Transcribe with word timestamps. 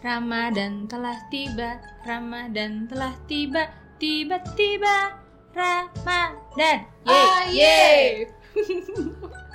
Ramadan 0.00 0.88
telah 0.88 1.20
tiba, 1.28 1.76
Ramadan 2.08 2.88
telah 2.88 3.12
tiba, 3.28 3.68
tiba-tiba 4.00 5.12
Ramadan. 5.52 6.88
Ah, 7.04 7.44
Yeay, 7.52 7.52
yeay. 7.52 8.04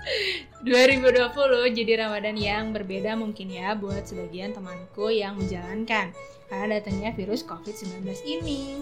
2020 0.66 1.78
jadi 1.78 1.94
Ramadan 2.08 2.36
yang 2.38 2.74
berbeda 2.74 3.14
mungkin 3.14 3.54
ya 3.54 3.78
buat 3.78 4.06
sebagian 4.10 4.56
temanku 4.56 5.14
yang 5.14 5.38
menjalankan 5.38 6.10
karena 6.46 6.78
datangnya 6.78 7.10
virus 7.18 7.42
COVID-19 7.42 8.06
ini. 8.22 8.78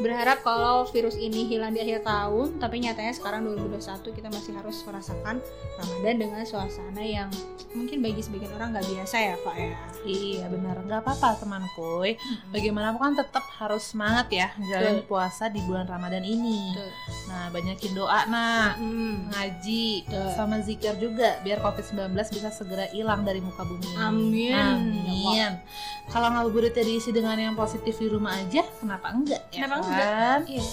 Berharap 0.00 0.40
kalau 0.40 0.88
virus 0.88 1.18
ini 1.20 1.44
hilang 1.44 1.76
di 1.76 1.84
akhir 1.84 2.08
tahun, 2.08 2.56
tapi 2.56 2.80
nyatanya 2.80 3.12
sekarang 3.12 3.44
2021 3.44 4.16
kita 4.16 4.28
masih 4.32 4.56
harus 4.56 4.80
merasakan 4.88 5.36
Ramadan 5.76 6.16
dengan 6.16 6.42
suasana 6.48 7.04
yang 7.04 7.28
mungkin 7.76 8.00
bagi 8.00 8.24
sebagian 8.24 8.56
orang 8.56 8.72
nggak 8.72 8.88
biasa 8.88 9.16
ya 9.20 9.34
Pak 9.44 9.56
ya. 9.60 9.76
Iya 10.08 10.44
benar, 10.48 10.76
nggak 10.88 11.00
apa-apa 11.04 11.36
temanku. 11.36 12.16
Bagaimanapun 12.48 13.00
kan 13.12 13.14
tetap 13.20 13.44
harus 13.60 13.92
semangat 13.92 14.32
ya 14.32 14.48
jalan 14.72 15.04
Betul. 15.04 15.08
puasa 15.12 15.52
di 15.52 15.60
bulan 15.68 15.84
Ramadan 15.84 16.24
ini. 16.24 16.72
Betul. 16.72 16.90
Nah 17.28 17.44
banyakin 17.52 17.92
doa 17.92 18.20
nah, 18.32 18.72
Hmm. 18.80 19.28
ngaji 19.28 20.08
Betul. 20.08 20.28
sama 20.32 20.61
zikir 20.62 20.94
juga 20.96 21.36
biar 21.40 21.58
COVID-19 21.58 22.08
bisa 22.30 22.48
segera 22.48 22.86
hilang 22.88 23.22
dari 23.22 23.38
muka 23.38 23.62
bumi. 23.62 23.82
ini. 23.84 23.98
Amin. 23.98 24.54
Amin. 24.54 25.52
Kalau 26.06 26.30
ngabuburitnya 26.30 26.80
diisi 26.80 27.10
dengan 27.10 27.36
yang 27.36 27.52
positif 27.52 27.94
di 27.94 28.06
rumah 28.06 28.34
aja, 28.34 28.62
kenapa 28.76 29.10
enggak? 29.10 29.42
ya 29.48 29.66
Kenapa 29.66 29.84
kan? 29.84 30.40
Iya. 30.46 30.64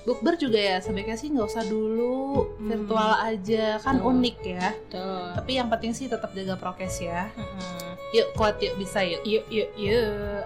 Bukber 0.00 0.32
juga 0.34 0.56
ya 0.56 0.80
sebaiknya 0.80 1.12
sih 1.14 1.28
nggak 1.28 1.44
usah 1.46 1.60
dulu 1.62 2.56
Hmm. 2.56 2.68
virtual 2.68 3.10
aja 3.20 3.76
kan 3.78 3.96
Betul. 3.96 4.08
unik 4.10 4.36
ya. 4.42 4.66
Betul. 4.72 5.24
Tapi 5.36 5.50
yang 5.54 5.68
penting 5.68 5.92
sih 5.92 6.06
tetap 6.06 6.32
jaga 6.32 6.56
prokes 6.56 6.96
ya. 6.98 7.28
Mm-mm. 7.30 8.00
Yuk 8.10 8.32
kuat 8.32 8.56
yuk 8.58 8.76
bisa 8.76 9.00
yuk. 9.02 9.20
Yuk, 9.22 9.44
yuk, 9.48 9.68
yuk. 9.76 10.44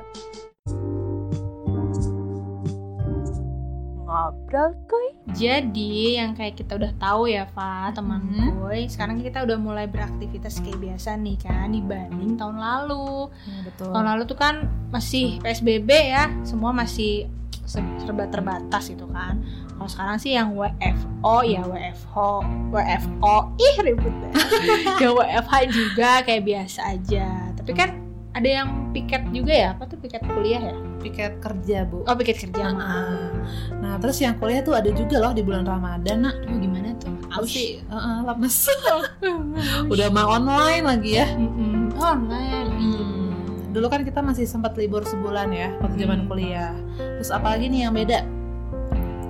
Ngobrol 4.15 4.79
kuy. 4.87 5.07
Jadi 5.27 6.15
yang 6.15 6.33
kayak 6.33 6.55
kita 6.55 6.79
udah 6.79 6.95
tahu 6.95 7.27
ya, 7.27 7.51
Fa, 7.51 7.91
teman 7.91 8.23
Mhm. 8.23 8.55
gue, 8.57 8.87
sekarang 8.87 9.19
kita 9.19 9.43
udah 9.43 9.59
mulai 9.59 9.85
beraktivitas 9.85 10.63
kayak 10.63 10.79
biasa 10.79 11.17
nih 11.17 11.35
kan 11.37 11.67
dibanding 11.69 12.39
tahun 12.39 12.55
lalu. 12.55 13.27
Ya, 13.43 13.59
betul. 13.65 13.91
Tahun 13.91 14.07
lalu 14.07 14.23
tuh 14.25 14.39
kan 14.39 14.55
masih 14.89 15.43
PSBB 15.43 15.91
ya, 15.91 16.31
semua 16.43 16.71
masih 16.71 17.27
se- 17.65 17.83
serba 17.99 18.29
terbatas 18.29 18.87
gitu 18.87 19.09
kan. 19.09 19.43
Kalau 19.75 19.91
sekarang 19.91 20.17
sih 20.17 20.33
yang 20.33 20.55
WFO 20.55 21.43
ya 21.43 21.65
WFO, 21.65 22.31
WFO, 22.71 23.37
ih 23.57 23.75
ribut 23.83 24.15
deh. 24.15 24.33
yang 25.03 25.13
WFH 25.13 25.55
juga 25.67 26.23
kayak 26.23 26.45
biasa 26.45 26.95
aja. 26.95 27.27
Tapi 27.57 27.73
kan 27.73 28.04
ada 28.35 28.49
yang 28.51 28.69
piket 28.91 29.23
juga 29.31 29.53
ya, 29.53 29.69
apa 29.71 29.87
tuh 29.87 29.95
piket 29.97 30.23
kuliah 30.25 30.59
ya? 30.61 30.77
Piket 30.99 31.39
kerja 31.39 31.85
bu. 31.85 32.03
Oh 32.03 32.15
piket 32.15 32.37
kerja 32.41 32.69
maaf. 32.69 33.31
Nah 33.75 33.95
terus 33.97 34.19
yang 34.19 34.35
kuliah 34.35 34.59
tuh 34.61 34.75
ada 34.75 34.91
juga 34.91 35.21
loh 35.21 35.31
di 35.31 35.41
bulan 35.41 35.63
Ramadan 35.63 36.19
nak. 36.21 36.35
Aduh 36.41 36.59
gimana 36.59 36.91
tuh? 36.97 37.15
Pasti 37.25 37.79
heeh, 37.81 38.17
lemes. 38.25 38.57
Udah 39.93 40.09
mau 40.11 40.29
online 40.33 40.83
lagi 40.83 41.11
ya. 41.15 41.27
Mm-mm. 41.31 41.95
online. 41.95 42.69
Hmm. 42.71 43.31
Dulu 43.71 43.87
kan 43.87 44.03
kita 44.03 44.19
masih 44.19 44.45
sempat 44.45 44.75
libur 44.75 45.03
sebulan 45.03 45.51
ya 45.51 45.71
waktu 45.79 45.99
zaman 46.01 46.25
Hmm. 46.25 46.29
kuliah. 46.29 46.75
Terus 46.97 47.31
apalagi 47.31 47.67
nih 47.67 47.87
yang 47.87 47.95
beda? 47.95 48.23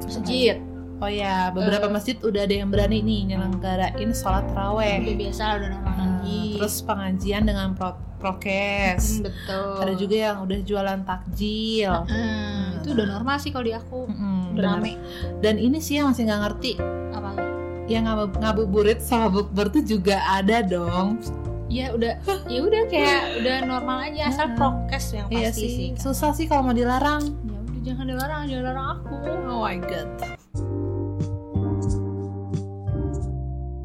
Masjid. 0.01 0.57
Oh 0.97 1.11
ya, 1.11 1.51
beberapa 1.51 1.85
Eh. 1.85 1.93
masjid 1.93 2.17
udah 2.17 2.47
ada 2.47 2.55
yang 2.55 2.71
berani 2.71 3.03
nih 3.03 3.35
nyelenggarain 3.35 4.11
sholat 4.15 4.47
raweh. 4.49 5.03
biasa 5.13 5.43
lah, 5.43 5.55
udah 5.59 5.69
normal 5.71 5.93
Nah, 5.93 6.07
lagi. 6.23 6.41
terus 6.55 6.75
pengajian 6.81 7.43
dengan 7.45 7.69
pro- 7.75 7.99
prokes. 8.25 9.21
Hmm, 9.21 9.23
betul. 9.23 9.77
Ada 9.79 9.93
juga 9.95 10.17
yang 10.19 10.37
udah 10.41 10.59
jualan 10.59 11.01
takjil. 11.05 11.93
Hmm, 12.09 12.81
itu 12.81 12.89
udah 12.91 13.07
normal 13.07 13.37
sih 13.37 13.53
kalau 13.53 13.63
di 13.63 13.75
aku. 13.75 14.09
Udah 14.51 14.63
rame. 14.73 14.97
Dan 15.39 15.61
ini 15.61 15.77
sih 15.79 16.01
yang 16.01 16.09
masih 16.09 16.25
nggak 16.25 16.41
ngerti, 16.43 16.73
Apa 17.13 17.37
yang 17.85 18.09
ngab- 18.09 18.41
ngabuburit 18.41 18.99
sama 18.99 19.29
bukber 19.29 19.69
tuh 19.69 19.85
juga 19.85 20.17
ada 20.25 20.65
dong. 20.65 21.21
Ya 21.67 21.91
udah, 21.91 22.17
ya 22.47 22.61
udah 22.61 22.83
kayak 22.87 23.41
udah 23.41 23.57
normal 23.63 23.99
aja 24.03 24.21
asal 24.27 24.47
Heeh. 24.47 24.57
prokes 24.57 25.07
yang 25.13 25.27
Iya 25.29 25.49
pasti 25.51 25.61
sih, 25.61 25.69
sih. 25.71 25.89
kan. 25.91 26.01
susah 26.01 26.31
sih 26.33 26.47
kalau 26.47 26.63
mau 26.63 26.73
dilarang. 26.73 27.25
Ya 27.43 27.57
udah 27.59 27.81
jangan 27.85 28.05
dilarang, 28.07 28.43
jangan 28.47 28.65
larang 28.65 28.89
aku. 28.95 29.15
Oh 29.45 29.61
my 29.61 29.77
god. 29.79 30.09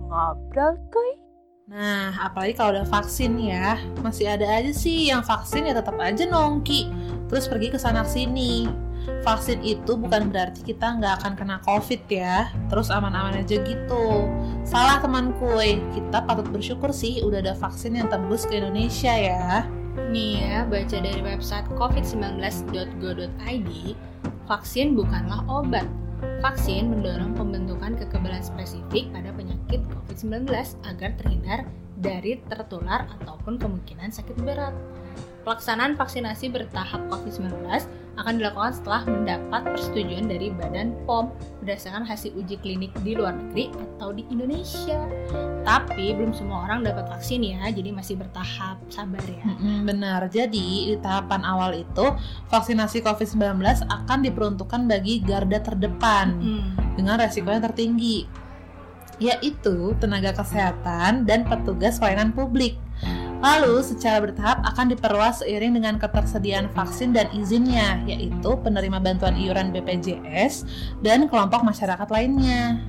Ngobrol 0.01 0.73
kuy. 0.89 1.11
Nah, 1.69 2.17
apalagi 2.17 2.57
kalau 2.57 2.81
udah 2.81 2.87
vaksin 2.89 3.37
ya, 3.37 3.77
masih 4.01 4.25
ada 4.25 4.49
aja 4.57 4.73
sih 4.73 5.13
yang 5.13 5.21
vaksin 5.21 5.69
ya 5.69 5.77
tetap 5.77 5.93
aja 6.01 6.25
nongki, 6.25 6.89
terus 7.29 7.45
pergi 7.45 7.69
ke 7.69 7.77
sana 7.77 8.01
sini. 8.01 8.65
Vaksin 9.21 9.61
itu 9.61 9.93
bukan 9.93 10.33
berarti 10.33 10.65
kita 10.65 10.97
nggak 10.97 11.21
akan 11.21 11.37
kena 11.37 11.61
covid 11.61 12.01
ya, 12.09 12.49
terus 12.73 12.89
aman-aman 12.89 13.45
aja 13.45 13.61
gitu. 13.61 14.05
Salah 14.65 14.97
temanku, 14.97 15.45
kita 15.93 16.25
patut 16.25 16.49
bersyukur 16.49 16.89
sih 16.89 17.21
udah 17.21 17.37
ada 17.37 17.53
vaksin 17.53 18.01
yang 18.01 18.09
tembus 18.09 18.49
ke 18.49 18.57
Indonesia 18.57 19.13
ya. 19.13 19.61
Nih 20.09 20.41
ya, 20.41 20.65
baca 20.65 20.97
dari 20.97 21.21
website 21.21 21.69
covid19.go.id, 21.77 23.69
vaksin 24.49 24.97
bukanlah 24.97 25.45
obat. 25.45 25.85
Vaksin 26.39 26.91
mendorong 26.91 27.35
pembentukan 27.35 27.95
kekebalan 27.99 28.43
spesifik 28.43 29.11
pada 29.11 29.31
penyakit 29.35 29.83
COVID-19 29.91 30.51
agar 30.87 31.15
terhindar 31.15 31.59
dari 31.99 32.39
tertular 32.47 33.07
ataupun 33.19 33.59
kemungkinan 33.59 34.11
sakit 34.11 34.39
berat. 34.43 34.75
Pelaksanaan 35.49 35.97
vaksinasi 35.97 36.53
bertahap 36.53 37.09
COVID-19 37.09 37.65
akan 38.21 38.33
dilakukan 38.37 38.69
setelah 38.69 39.01
mendapat 39.09 39.65
persetujuan 39.73 40.29
dari 40.29 40.53
Badan 40.53 40.93
POM 41.09 41.33
berdasarkan 41.65 42.05
hasil 42.05 42.37
uji 42.37 42.61
klinik 42.61 42.93
di 43.01 43.17
luar 43.17 43.33
negeri 43.33 43.73
atau 43.73 44.13
di 44.13 44.29
Indonesia. 44.29 45.09
Tapi 45.65 46.13
belum 46.13 46.37
semua 46.37 46.69
orang 46.69 46.85
dapat 46.85 47.09
vaksin 47.09 47.41
ya, 47.41 47.65
jadi 47.73 47.89
masih 47.89 48.21
bertahap, 48.21 48.77
sabar 48.93 49.25
ya. 49.25 49.41
Benar, 49.89 50.29
jadi 50.29 50.93
di 50.93 50.97
tahapan 51.01 51.41
awal 51.41 51.81
itu 51.81 52.05
vaksinasi 52.53 53.01
COVID-19 53.01 53.89
akan 53.89 54.19
diperuntukkan 54.21 54.85
bagi 54.85 55.25
garda 55.25 55.65
terdepan. 55.65 56.27
Hmm. 56.37 56.69
dengan 56.93 57.17
resiko 57.25 57.49
yang 57.49 57.65
tertinggi, 57.65 58.29
yaitu 59.17 59.97
tenaga 59.97 60.29
kesehatan 60.35 61.25
dan 61.25 61.41
petugas 61.49 61.97
pelayanan 61.97 62.37
publik. 62.37 62.77
Lalu, 63.39 63.79
secara 63.79 64.19
bertahap 64.19 64.59
akan 64.67 64.91
diperluas 64.91 65.39
seiring 65.39 65.79
dengan 65.79 65.95
ketersediaan 65.95 66.67
vaksin 66.75 67.15
dan 67.15 67.31
izinnya, 67.31 68.03
yaitu 68.03 68.51
penerima 68.59 68.99
bantuan 68.99 69.39
iuran 69.39 69.71
BPJS 69.71 70.67
dan 70.99 71.31
kelompok 71.31 71.63
masyarakat 71.63 72.07
lainnya. 72.11 72.83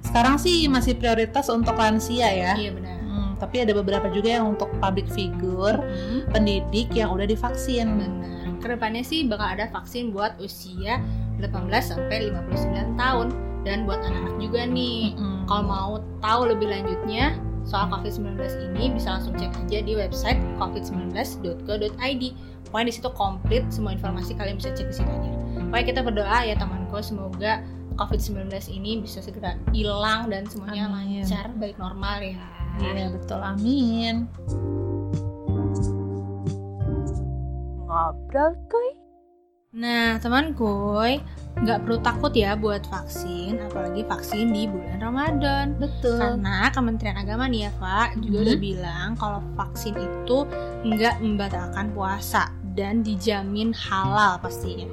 Sekarang 0.00 0.38
sih 0.38 0.66
masih 0.66 0.98
prioritas 0.98 1.46
untuk 1.46 1.78
lansia 1.78 2.26
ya, 2.34 2.52
Iya 2.58 2.70
benar. 2.74 2.98
Hmm, 2.98 3.30
tapi 3.38 3.62
ada 3.62 3.70
beberapa 3.74 4.10
juga 4.10 4.42
yang 4.42 4.58
untuk 4.58 4.66
public 4.82 5.06
figure, 5.10 5.78
Hmm, 5.78 6.26
pendidik 6.34 6.90
yang 6.94 7.14
udah 7.14 7.26
divaksin. 7.26 7.94
benar. 7.94 8.58
Ke 8.58 8.74
depannya 8.74 9.06
sih 9.06 9.26
bakal 9.26 9.54
ada 9.54 9.70
vaksin 9.70 10.10
buat 10.10 10.34
usia 10.42 10.98
18 11.38 11.94
sampai 11.94 12.26
59 12.30 12.98
tahun 12.98 13.26
dan 13.62 13.86
buat 13.86 14.02
anak-anak 14.02 14.36
juga 14.42 14.62
nih. 14.66 15.14
Mm-mm. 15.14 15.46
Kalau 15.46 15.64
mau 15.64 15.90
tahu 16.18 16.42
lebih 16.54 16.68
lanjutnya 16.70 17.38
soal 17.70 17.86
COVID-19 17.86 18.34
ini 18.74 18.90
bisa 18.90 19.14
langsung 19.14 19.38
cek 19.38 19.54
aja 19.54 19.78
di 19.86 19.94
website 19.94 20.42
covid19.go.id. 20.58 22.24
Pokoknya 22.66 22.86
di 22.90 22.94
situ 22.94 23.10
komplit 23.14 23.62
semua 23.70 23.94
informasi 23.94 24.34
kalian 24.34 24.58
bisa 24.58 24.74
cek 24.74 24.90
di 24.90 24.94
situ 24.98 25.06
aja. 25.06 25.30
Pokoknya 25.70 25.86
kita 25.86 26.00
berdoa 26.02 26.38
ya 26.42 26.58
temanku 26.58 26.98
semoga 26.98 27.62
COVID-19 27.94 28.50
ini 28.74 28.98
bisa 28.98 29.22
segera 29.22 29.54
hilang 29.70 30.26
dan 30.34 30.50
semuanya 30.50 30.90
Amin. 30.90 31.22
lancar, 31.22 31.46
balik 31.54 31.78
normal 31.78 32.18
ya. 32.18 32.42
Iya 32.82 33.12
betul, 33.14 33.38
amin. 33.38 34.26
ngobrol 37.90 38.54
kuy. 38.70 38.90
Nah 39.74 40.22
temanku, 40.22 41.02
nggak 41.58 41.82
perlu 41.82 41.98
takut 42.00 42.32
ya 42.32 42.54
buat 42.54 42.86
vaksin, 42.86 43.58
apalagi 43.60 44.06
vaksin 44.06 44.48
di 44.48 44.64
bulan 44.64 44.98
Ramadan. 44.98 45.66
Betul. 45.76 46.16
Karena 46.16 46.70
Kementerian 46.70 47.18
Agama 47.18 47.50
nih 47.50 47.68
ya 47.68 47.72
Pak 47.76 48.22
juga 48.22 48.36
Mhm. 48.38 48.44
udah 48.46 48.58
bilang 48.58 49.08
kalau 49.18 49.40
vaksin 49.54 49.94
itu 49.94 50.38
nggak 50.86 51.20
membatalkan 51.20 51.90
puasa 51.90 52.48
dan 52.72 53.02
dijamin 53.02 53.74
halal 53.74 54.38
pastinya. 54.38 54.86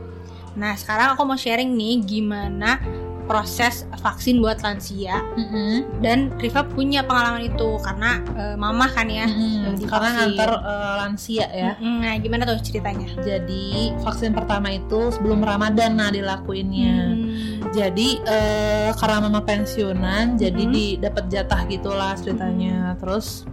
Nah 0.57 0.73
sekarang 0.73 1.13
aku 1.13 1.21
mau 1.23 1.37
sharing 1.37 1.77
nih 1.77 2.01
gimana 2.01 2.81
proses 3.27 3.83
vaksin 3.99 4.39
buat 4.39 4.63
lansia 4.63 5.19
Mm-mm. 5.35 5.99
dan 5.99 6.31
Riva 6.39 6.63
punya 6.63 7.03
pengalaman 7.03 7.43
itu 7.45 7.75
karena 7.83 8.23
eh, 8.33 8.55
mama 8.55 8.87
kan 8.87 9.05
ya. 9.05 9.27
Yang 9.27 9.83
Karena 9.85 10.07
divaksin. 10.09 10.15
nganter 10.15 10.51
eh, 10.55 10.93
lansia 10.97 11.45
ya. 11.47 11.71
Mm-mm. 11.75 11.97
Nah 12.01 12.15
gimana 12.17 12.43
tuh 12.43 12.57
ceritanya? 12.63 13.09
Jadi 13.19 13.91
vaksin 13.99 14.31
pertama 14.31 14.71
itu 14.71 15.11
sebelum 15.11 15.43
Ramadan 15.43 15.91
nah 15.93 16.07
dilakuinnya. 16.07 16.95
Hmm. 17.11 17.67
Jadi 17.69 18.23
eh, 18.23 18.89
karena 18.95 19.17
mama 19.21 19.43
pensiunan, 19.43 20.33
jadi 20.35 20.63
Mhm. 20.63 20.71
di 20.71 20.85
dapat 20.95 21.27
jatah 21.27 21.67
gitulah 21.67 22.15
ceritanya. 22.15 22.95
Terus 22.95 23.43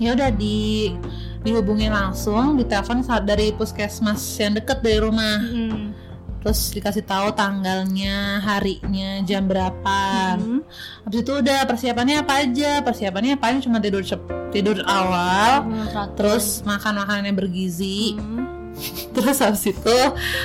ya 0.00 0.16
udah 0.16 0.30
di 0.30 0.96
dihubungi 1.38 1.86
langsung 1.86 2.56
ditelepon 2.56 3.02
saat 3.02 3.22
dari 3.22 3.52
puskesmas 3.52 4.18
yang 4.38 4.56
deket 4.56 4.80
dari 4.80 4.98
rumah 4.98 5.38
Mm-mm. 5.38 6.07
Terus 6.38 6.70
dikasih 6.70 7.02
tahu 7.02 7.32
tanggalnya 7.32 8.38
harinya 8.40 9.22
jam 9.22 9.44
berapa. 9.44 10.00
Mm-mm. 10.34 10.62
habis 11.02 11.18
itu 11.20 11.32
udah 11.34 11.58
persiapannya 11.64 12.16
apa 12.18 12.32
aja? 12.40 12.78
Persiapannya 12.80 13.34
paling 13.34 13.58
cuma 13.58 13.78
tidur 13.78 14.00
cep- 14.00 14.22
tidur 14.48 14.80
awal 14.82 15.64
Mm, 15.64 15.84
teratur. 15.86 16.14
terus 16.14 16.62
makan 16.62 16.94
makanan 16.96 17.24
yang 17.24 17.36
bergizi. 17.36 18.14
Mm. 18.14 18.46
terus 19.14 19.38
habis 19.38 19.66
itu 19.66 19.98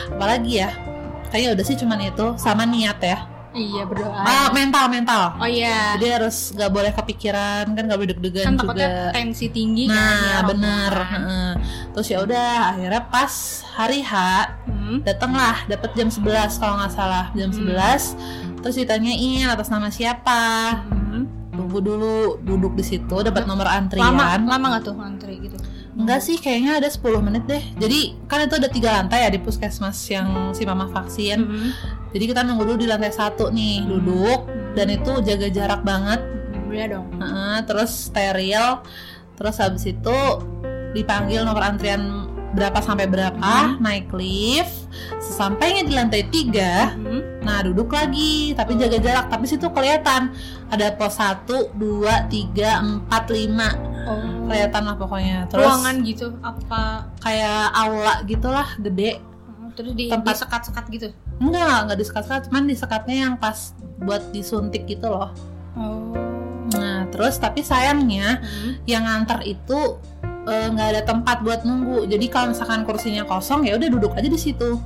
apalagi 0.09 0.59
ya? 0.59 0.73
Kayaknya 1.29 1.49
udah 1.51 1.65
sih 1.65 1.77
cuman 1.77 1.99
itu 2.03 2.25
sama 2.35 2.63
niat 2.63 2.99
ya. 2.99 3.19
Iya 3.53 3.85
berdoa. 3.85 4.17
Ah 4.17 4.49
mental 4.49 4.85
mental. 4.87 5.37
Oh 5.37 5.45
iya. 5.45 5.93
Jadi 5.93 6.09
harus 6.09 6.49
nggak 6.51 6.71
boleh 6.71 6.89
kepikiran 6.91 7.69
kan 7.69 7.83
nggak 7.85 7.99
boleh 7.99 8.09
deg-degan 8.11 8.45
kan 8.49 8.53
juga. 8.57 9.13
tensi 9.13 9.45
tinggi 9.47 9.85
kan 9.85 9.93
ya, 9.93 10.09
nah 10.09 10.41
bener 10.43 10.93
terus 11.93 12.07
ya 12.09 12.17
udah 12.19 12.49
akhirnya 12.73 13.01
pas 13.07 13.33
hari 13.71 14.01
H 14.01 14.13
Hmm. 14.83 14.99
datanglah 15.01 15.63
dapat 15.65 15.95
jam 15.95 16.11
11 16.11 16.59
kalau 16.59 16.75
nggak 16.75 16.91
salah 16.91 17.31
jam 17.31 17.49
Hmm. 17.49 17.71
11 17.71 18.19
terus 18.59 18.75
ditanyain 18.75 19.47
atas 19.47 19.71
nama 19.71 19.87
siapa. 19.87 20.41
Hmm. 20.83 21.23
tunggu 21.53 21.79
dulu 21.79 22.15
duduk 22.41 22.73
di 22.73 22.83
situ 22.83 23.15
dapat 23.21 23.45
nomor 23.45 23.63
antrian. 23.65 24.03
lama 24.03 24.35
lama 24.35 24.65
nggak 24.75 24.83
tuh 24.83 24.95
ngantri 24.97 25.39
gitu? 25.39 25.55
Enggak 25.93 26.19
sih 26.19 26.35
kayaknya 26.35 26.81
ada 26.81 26.89
10 26.89 27.21
menit 27.21 27.45
deh. 27.45 27.61
Jadi 27.77 28.17
kan 28.25 28.41
itu 28.41 28.57
ada 28.57 28.65
tiga 28.65 28.89
lantai 28.97 29.23
ya 29.23 29.29
di 29.29 29.37
puskesmas 29.37 29.95
yang 30.09 30.51
si 30.51 30.65
mama 30.65 30.89
vaksin. 30.89 31.39
Hmm. 31.39 31.69
jadi 32.09 32.23
kita 32.27 32.41
nunggu 32.41 32.65
dulu 32.65 32.77
di 32.81 32.87
lantai 32.89 33.13
satu 33.13 33.53
nih 33.53 33.85
duduk. 33.85 34.49
Dan 34.73 34.89
itu 34.89 35.21
jaga 35.21 35.47
jarak 35.47 35.81
banget. 35.85 36.17
Iya 36.73 36.97
dong. 36.97 37.05
Heeh, 37.21 37.57
terus 37.69 38.09
steril. 38.09 38.81
Terus 39.37 39.55
habis 39.61 39.85
itu 39.85 40.17
dipanggil 40.93 41.45
nomor 41.45 41.61
antrian 41.61 42.22
berapa 42.53 42.79
sampai 42.79 43.05
berapa 43.05 43.41
naik 43.79 44.13
lift 44.13 44.85
sesampainya 45.17 45.81
di 45.81 45.91
lantai 45.91 46.21
tiga 46.27 46.93
Hmm. 46.93 47.41
nah 47.41 47.59
duduk 47.59 47.89
lagi 47.89 48.53
tapi 48.53 48.77
jaga 48.77 48.97
jarak 48.97 49.25
tapi 49.27 49.45
situ 49.45 49.67
kelihatan. 49.67 50.31
Ada 50.69 50.93
pos 50.93 51.17
1, 51.17 51.43
2, 51.73 52.29
3, 52.29 52.79
4, 53.03 53.25
5 53.27 53.67
oh. 54.05 54.47
Kelihatan 54.47 54.81
lah 54.83 54.95
pokoknya. 54.95 55.37
Terus 55.47 55.61
ruangan 55.61 55.95
gitu 56.01 56.27
apa? 56.39 57.09
kayak 57.19 57.73
aula 57.73 58.21
gitulah 58.23 58.69
gede. 58.77 59.19
Hmm, 59.19 59.69
terus 59.73 59.93
di 59.93 60.07
Tempat- 60.07 60.39
sekat-sekat 60.39 60.85
gitu? 60.89 61.07
Enggak 61.37 61.77
enggak 61.83 61.97
disekat-sekat 61.99 62.41
cuman 62.47 62.63
disekatnya 62.63 63.15
yang 63.23 63.35
pas 63.35 63.73
buat 63.97 64.29
disuntik 64.29 64.85
gitu 64.85 65.05
loh. 65.05 65.33
Oh. 65.73 66.13
Nah 66.71 67.05
terus 67.09 67.35
tapi 67.35 67.59
sayangnya 67.59 68.39
Hmm. 68.39 68.71
yang 68.85 69.03
nganter 69.03 69.41
itu 69.43 69.99
eh, 70.45 70.67
nggak 70.69 70.87
ada 70.89 71.01
tempat 71.03 71.37
buat 71.39 71.61
nunggu 71.61 72.05
jadi 72.05 72.25
kalau 72.27 72.51
misalkan 72.51 72.83
kursinya 72.83 73.23
kosong 73.23 73.63
ya 73.63 73.75
udah 73.75 73.89
duduk 73.89 74.11
aja 74.11 74.25
di 74.25 74.35
situ 74.35 74.79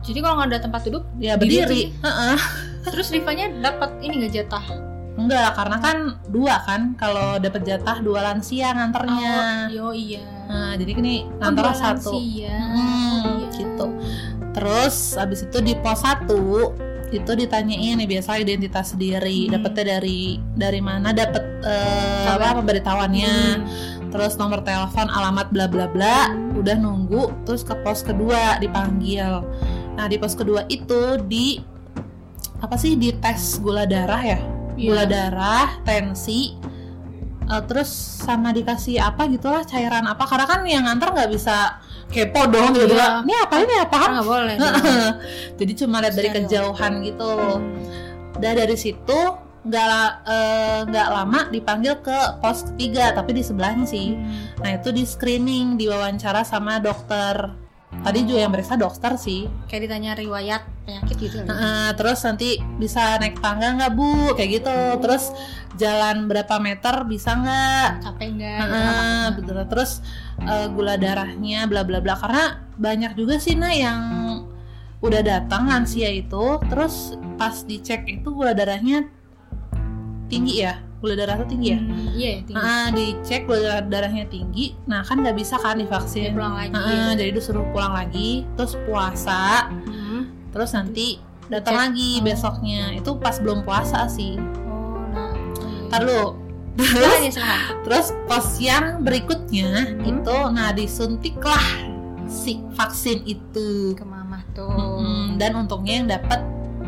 jadi 0.00 0.18
kalau 0.20 0.34
nggak 0.36 0.50
ada 0.50 0.60
tempat 0.60 0.80
duduk 0.84 1.04
ya 1.16 1.34
Berdiri 1.34 1.62
berdiri 1.62 1.82
Heeh. 1.98 2.36
terus 2.86 3.08
Rifanya 3.08 3.48
dapat 3.62 3.96
ini 4.00 4.20
nggak 4.20 4.32
jatah 4.34 4.64
enggak 5.14 5.54
karena 5.54 5.76
kan 5.78 5.96
dua 6.26 6.54
kan 6.60 6.80
kalau 6.94 7.38
dapat 7.38 7.62
jatah 7.62 7.98
dua 7.98 8.20
lansia 8.24 8.74
nganternya 8.74 9.70
oh 9.78 9.94
iya 9.94 10.22
nah 10.44 10.74
jadi 10.74 10.90
ini 10.92 11.14
Oh, 11.24 11.38
nganter 11.40 11.64
dua 11.64 11.74
satu 11.74 12.10
lansia. 12.12 12.52
Hmm, 12.52 13.22
Iya. 13.40 13.48
gitu. 13.54 13.86
terus 14.50 15.14
abis 15.14 15.42
itu 15.44 15.58
di 15.58 15.74
pos 15.74 15.98
1 15.98 16.30
itu 17.10 17.30
ditanyain 17.32 17.94
nih 17.94 18.08
biasa 18.08 18.38
identitas 18.38 18.90
sendiri 18.90 19.46
Hmm. 19.46 19.52
dapetnya 19.54 19.84
dari 19.96 20.20
dari 20.52 20.78
mana 20.78 21.10
dapet 21.10 21.42
Kabar. 21.62 22.50
apa 22.50 22.58
pemberitahuannya 22.58 23.34
Hmm. 23.56 24.03
Terus 24.14 24.38
nomor 24.38 24.62
telepon 24.62 25.10
alamat 25.10 25.50
bla 25.50 25.66
bla 25.66 25.90
bla 25.90 26.30
udah 26.54 26.78
nunggu. 26.78 27.34
Terus 27.42 27.66
ke 27.66 27.74
pos 27.82 28.06
kedua 28.06 28.62
dipanggil. 28.62 29.42
Nah 29.98 30.06
di 30.06 30.14
pos 30.22 30.38
kedua 30.38 30.62
itu 30.70 31.18
di 31.26 31.58
apa 32.62 32.78
sih 32.78 32.94
di 32.94 33.10
tes 33.18 33.58
gula 33.58 33.82
darah 33.90 34.22
ya? 34.22 34.40
Iya. 34.74 34.90
gula 34.90 35.04
darah 35.06 35.68
tensi 35.86 36.54
eh, 37.46 37.62
terus 37.66 37.90
sama 38.22 38.54
dikasih 38.54 39.02
apa 39.02 39.26
gitulah 39.26 39.66
cairan 39.66 40.06
apa. 40.06 40.22
Karena 40.30 40.46
kan 40.46 40.62
yang 40.62 40.86
nganter 40.86 41.10
nggak 41.10 41.30
bisa 41.34 41.82
kepo 42.14 42.46
dong 42.46 42.70
gitu. 42.78 42.94
Iya. 42.94 43.26
ini 43.26 43.34
apa 43.34 43.54
ini 43.66 43.74
apa 43.82 43.98
nggak 43.98 44.26
boleh 44.30 44.56
jadi 45.58 45.72
cuma 45.74 45.98
lihat 45.98 46.14
dari 46.14 46.30
Steril. 46.30 46.46
kejauhan 46.46 46.92
gitu. 47.02 47.32
Udah 48.38 48.52
dari 48.54 48.76
situ 48.78 49.20
nggak 49.64 50.08
eh, 50.28 50.80
nggak 50.92 51.08
lama 51.08 51.40
dipanggil 51.48 51.96
ke 52.04 52.36
pos 52.44 52.68
ketiga 52.68 53.16
tapi 53.16 53.32
di 53.32 53.42
sebelahnya 53.42 53.88
sih 53.88 54.12
Hmm. 54.14 54.60
Nah 54.60 54.70
itu 54.78 54.92
di 54.92 55.04
screening, 55.04 55.80
diwawancara 55.80 56.44
sama 56.44 56.78
dokter. 56.78 57.50
Tadi 57.94 58.26
juga 58.26 58.42
yang 58.44 58.52
meriksa 58.52 58.74
dokter 58.74 59.14
sih. 59.16 59.46
kayak 59.70 59.86
ditanya 59.86 60.12
riwayat 60.18 60.66
penyakit 60.82 61.16
gitu 61.16 61.36
kan? 61.46 61.46
Nah, 61.46 61.88
terus 61.94 62.20
nanti 62.26 62.58
bisa 62.76 63.16
naik 63.22 63.38
tangga 63.38 63.70
nggak 63.78 63.92
bu, 63.94 64.34
kayak 64.34 64.60
gitu. 64.60 64.78
Terus 64.98 65.30
jalan 65.78 66.26
berapa 66.26 66.58
meter 66.58 67.06
bisa 67.06 67.38
nggak? 67.38 67.88
capek 68.02 68.28
nggak 68.34 68.58
apa-apa. 68.60 69.26
betul. 69.38 69.56
Terus 69.70 69.90
eh, 70.42 70.66
gula 70.74 70.94
darahnya, 70.98 71.70
bla 71.70 71.86
bla 71.86 72.02
bla. 72.02 72.18
Karena 72.18 72.44
banyak 72.76 73.14
juga 73.14 73.38
sih 73.38 73.54
nah 73.54 73.72
yang 73.72 74.00
udah 74.98 75.22
datang 75.22 75.68
lansia 75.70 76.10
itu, 76.10 76.58
terus 76.66 77.14
pas 77.38 77.62
dicek 77.62 78.08
itu 78.08 78.28
gula 78.34 78.52
darahnya 78.56 79.06
tinggi 80.26 80.54
ya, 80.58 80.74
gula 80.98 81.14
darah 81.14 81.36
tuh 81.36 81.48
tinggi 81.48 81.68
ya. 81.68 81.78
Hmm, 81.78 82.06
iya 82.10 82.28
ya 82.30 82.40
tinggi 82.42 82.58
Nah, 82.58 82.86
dicek 82.90 83.40
gula 83.44 83.80
darahnya 83.82 84.24
tinggi, 84.26 84.74
nah 84.84 85.00
kan 85.00 85.18
nggak 85.18 85.34
bisa 85.34 85.56
kan 85.56 85.74
Dia 85.74 85.84
divaksin. 85.84 86.32
pulang 86.32 86.54
lagi 86.54 86.72
Heeh, 86.72 87.10
jadi 87.14 87.30
disuruh 87.30 87.66
pulang 87.70 87.92
lagi, 87.92 88.30
terus 88.54 88.74
puasa, 88.82 89.68
Hmm. 89.68 90.32
terus 90.48 90.70
nanti 90.70 91.20
datang 91.46 91.76
lagi 91.78 92.18
Oh. 92.18 92.24
besoknya. 92.24 92.92
Itu 92.92 93.16
pas 93.16 93.36
belum 93.36 93.62
puasa 93.62 94.06
sih. 94.06 94.40
oh 94.64 95.04
nah 95.10 95.32
Ntar 95.88 96.00
dulu. 96.02 96.40
Silahkan 96.74 97.20
ya 97.20 97.30
silahkan 97.30 97.74
Terus 97.82 98.06
pos 98.24 98.48
yang 98.58 98.84
berikutnya 99.00 99.70
Hmm. 99.94 100.08
itu, 100.08 100.36
nah 100.50 100.72
disuntiklah 100.72 101.62
si 102.26 102.58
vaksin 102.72 103.22
itu. 103.24 103.92
ke 103.92 104.02
mama 104.02 104.40
tuh 104.50 104.72
Mm, 104.98 105.36
dan 105.36 105.54
untungnya 105.54 105.94
yang 105.94 106.08
dapat 106.08 106.40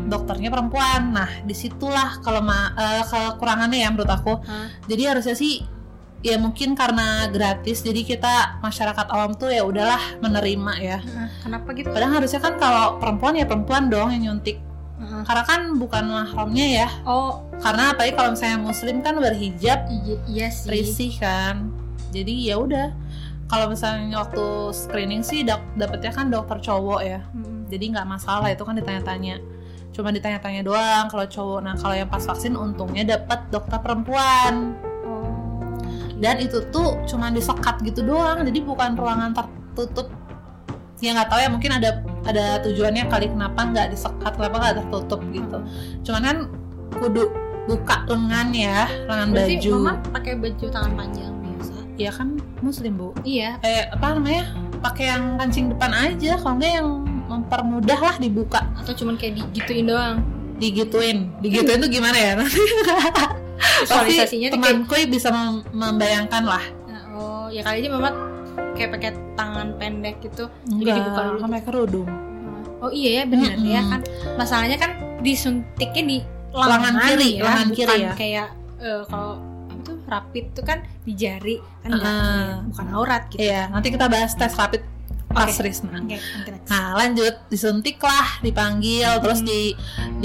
dokternya 0.07 0.49
perempuan. 0.49 1.11
Nah 1.11 1.29
di 1.43 1.51
situlah 1.53 2.23
kalau 2.23 2.41
eh, 2.41 3.03
kekurangannya 3.05 3.83
ya 3.83 3.89
menurut 3.91 4.09
aku. 4.09 4.33
Hah? 4.41 4.71
Jadi 4.87 5.03
harusnya 5.03 5.35
sih 5.35 5.61
ya 6.25 6.35
mungkin 6.41 6.73
karena 6.73 7.29
gratis 7.29 7.85
jadi 7.85 8.01
kita 8.01 8.57
masyarakat 8.59 9.05
awam 9.13 9.37
tuh 9.37 9.53
ya 9.53 9.61
udahlah 9.61 10.01
menerima 10.17 10.73
ya 10.81 10.97
Hah, 10.97 11.29
kenapa 11.45 11.77
gitu 11.77 11.93
padahal 11.93 12.19
harusnya 12.19 12.41
kan 12.41 12.57
kalau 12.57 12.97
perempuan 12.97 13.37
ya 13.37 13.45
perempuan 13.45 13.85
dong 13.85 14.09
yang 14.09 14.33
nyuntik 14.33 14.57
Hah. 14.97 15.21
karena 15.29 15.43
kan 15.45 15.61
bukan 15.77 16.03
mahramnya 16.09 16.67
ya 16.83 16.87
oh 17.05 17.45
karena 17.61 17.93
apalagi 17.93 18.17
kalau 18.17 18.33
misalnya 18.33 18.57
muslim 18.57 19.05
kan 19.05 19.13
berhijab 19.21 19.79
iya, 19.93 20.15
iya 20.25 20.47
sih 20.49 20.67
risih 20.67 21.13
kan 21.21 21.69
jadi 22.09 22.33
ya 22.49 22.55
udah 22.57 22.87
kalau 23.47 23.69
misalnya 23.69 24.17
waktu 24.17 24.73
screening 24.73 25.21
sih 25.21 25.45
dap- 25.45 25.69
dapetnya 25.77 26.11
kan 26.11 26.33
dokter 26.33 26.57
cowok 26.59 27.01
ya 27.05 27.21
Hmm. 27.29 27.69
jadi 27.69 27.93
nggak 27.93 28.07
masalah 28.09 28.49
itu 28.49 28.65
kan 28.65 28.73
ditanya-tanya 28.73 29.37
cuma 29.97 30.13
ditanya-tanya 30.13 30.61
doang 30.61 31.09
kalau 31.09 31.25
cowok. 31.25 31.59
Nah 31.65 31.73
kalau 31.73 31.97
yang 31.97 32.05
pas 32.05 32.21
vaksin 32.21 32.53
untungnya 32.53 33.17
dapat 33.17 33.49
dokter 33.49 33.81
perempuan. 33.81 34.77
Oh. 35.01 35.73
Dan 36.21 36.37
itu 36.37 36.61
tuh 36.69 37.01
cuma 37.09 37.33
disekat 37.33 37.81
gitu 37.81 38.05
doang. 38.05 38.45
Jadi 38.45 38.61
bukan 38.61 38.93
ruangan 38.93 39.33
tertutup. 39.33 40.13
Ya 41.01 41.17
nggak 41.17 41.33
tahu 41.33 41.39
ya 41.41 41.49
mungkin 41.49 41.71
ada 41.81 42.05
ada 42.29 42.61
tujuannya 42.61 43.09
kali 43.09 43.33
kenapa 43.33 43.57
nggak 43.57 43.89
disekat 43.89 44.37
kenapa 44.37 44.55
nggak 44.61 44.75
tertutup 44.85 45.19
gitu. 45.33 45.57
Cuman 46.05 46.21
kan 46.21 46.37
kudu 47.01 47.33
buka 47.65 48.05
lengan 48.07 48.47
ya 48.53 48.87
lengan 49.09 49.27
berarti 49.33 49.53
baju. 49.59 49.71
mama 49.75 49.93
pakai 50.13 50.33
baju 50.37 50.65
tangan 50.69 50.93
panjang 50.93 51.33
biasa? 51.41 51.75
Ya 51.97 52.09
kan 52.13 52.37
muslim 52.61 53.01
bu? 53.01 53.17
Iya. 53.25 53.57
Eh 53.65 53.89
apa 53.89 54.13
namanya 54.13 54.53
pakai 54.81 55.09
yang 55.09 55.41
kancing 55.41 55.73
depan 55.73 55.89
aja. 55.89 56.37
Kalau 56.37 56.53
nggak 56.57 56.73
yang 56.73 56.89
mempermudah 57.27 57.99
lah 57.99 58.15
dibuka. 58.17 58.63
Atau 58.79 58.95
cuman 59.03 59.19
kayak 59.19 59.37
digituin 59.37 59.85
doang? 59.91 60.23
Digituin. 60.57 61.17
Digituin 61.43 61.79
tuh 61.83 61.91
gimana 61.91 62.17
ya? 62.17 62.31
Nanti 62.39 62.57
visualisasinya 63.57 64.49
kayak 64.53 64.63
temanku 64.87 64.95
bisa 65.11 65.29
mem- 65.29 65.65
membayangkan 65.75 66.43
lah. 66.45 66.63
Nah, 66.89 67.03
oh 67.13 67.45
ya 67.51 67.61
kali 67.61 67.85
aja 67.85 67.89
mama 67.93 68.09
kayak 68.73 68.89
pakai 68.93 69.11
tangan 69.33 69.73
pendek 69.81 70.21
gitu 70.21 70.45
jadi 70.65 71.01
dibuka 71.01 71.19
dulu 71.29 71.37
kan 71.45 71.49
pakai 71.53 71.65
kerudung. 71.65 72.09
Oh 72.77 72.93
iya 72.93 73.21
ya 73.21 73.23
benar 73.25 73.57
Mm-mm. 73.57 73.69
ya 73.69 73.81
kan. 73.85 74.01
Masalahnya 74.37 74.77
kan 74.77 74.91
disuntiknya 75.21 76.03
di 76.05 76.17
Lengan 76.57 76.95
kiri, 77.05 77.37
ya, 77.37 77.43
lengan 77.45 77.67
bukan 77.69 77.77
kiri 77.77 77.97
ya. 78.01 78.13
kayak 78.17 78.47
eh, 78.81 79.01
kalau 79.05 79.37
tuh 79.85 79.97
rapid 80.09 80.45
tuh 80.57 80.65
kan 80.65 80.81
di 81.05 81.13
jari 81.13 81.61
kan 81.85 81.89
ya, 81.93 82.13
bukan 82.65 82.87
aurat 82.97 83.29
gitu. 83.29 83.45
Iya, 83.45 83.69
nanti 83.69 83.93
kita 83.93 84.09
bahas 84.09 84.33
tes 84.33 84.57
rapid 84.57 84.81
pas. 85.37 85.53
Oke, 85.53 86.17
nanti 86.17 86.49
next. 86.49 86.67
Nah, 86.73 86.87
lanjut 86.97 87.35
disuntik 87.53 88.01
lah, 88.01 88.41
dipanggil, 88.41 89.21
terus 89.21 89.39
Hmm. 89.45 89.47
di 89.47 89.61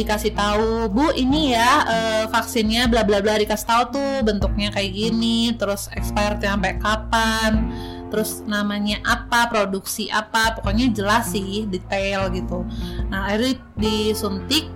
dikasih 0.01 0.33
tahu, 0.33 0.89
"Bu, 0.89 1.13
ini 1.13 1.53
ya 1.53 1.71
eh, 1.85 2.25
vaksinnya 2.33 2.89
bla 2.89 3.05
bla 3.05 3.21
bla 3.21 3.37
dikasih 3.37 3.67
tahu 3.69 3.83
tuh 3.93 4.11
bentuknya 4.25 4.73
kayak 4.73 4.93
gini, 4.97 5.53
terus 5.61 5.93
expirednya 5.93 6.57
sampai 6.57 6.75
kapan." 6.81 7.53
terus 8.13 8.45
namanya 8.45 9.01
apa 9.09 9.49
produksi 9.49 10.13
apa 10.13 10.61
pokoknya 10.61 10.93
jelas 10.93 11.33
sih 11.33 11.65
detail 11.65 12.29
gitu 12.29 12.61
nah 13.09 13.25
akhirnya 13.33 13.57
disuntik 13.81 14.69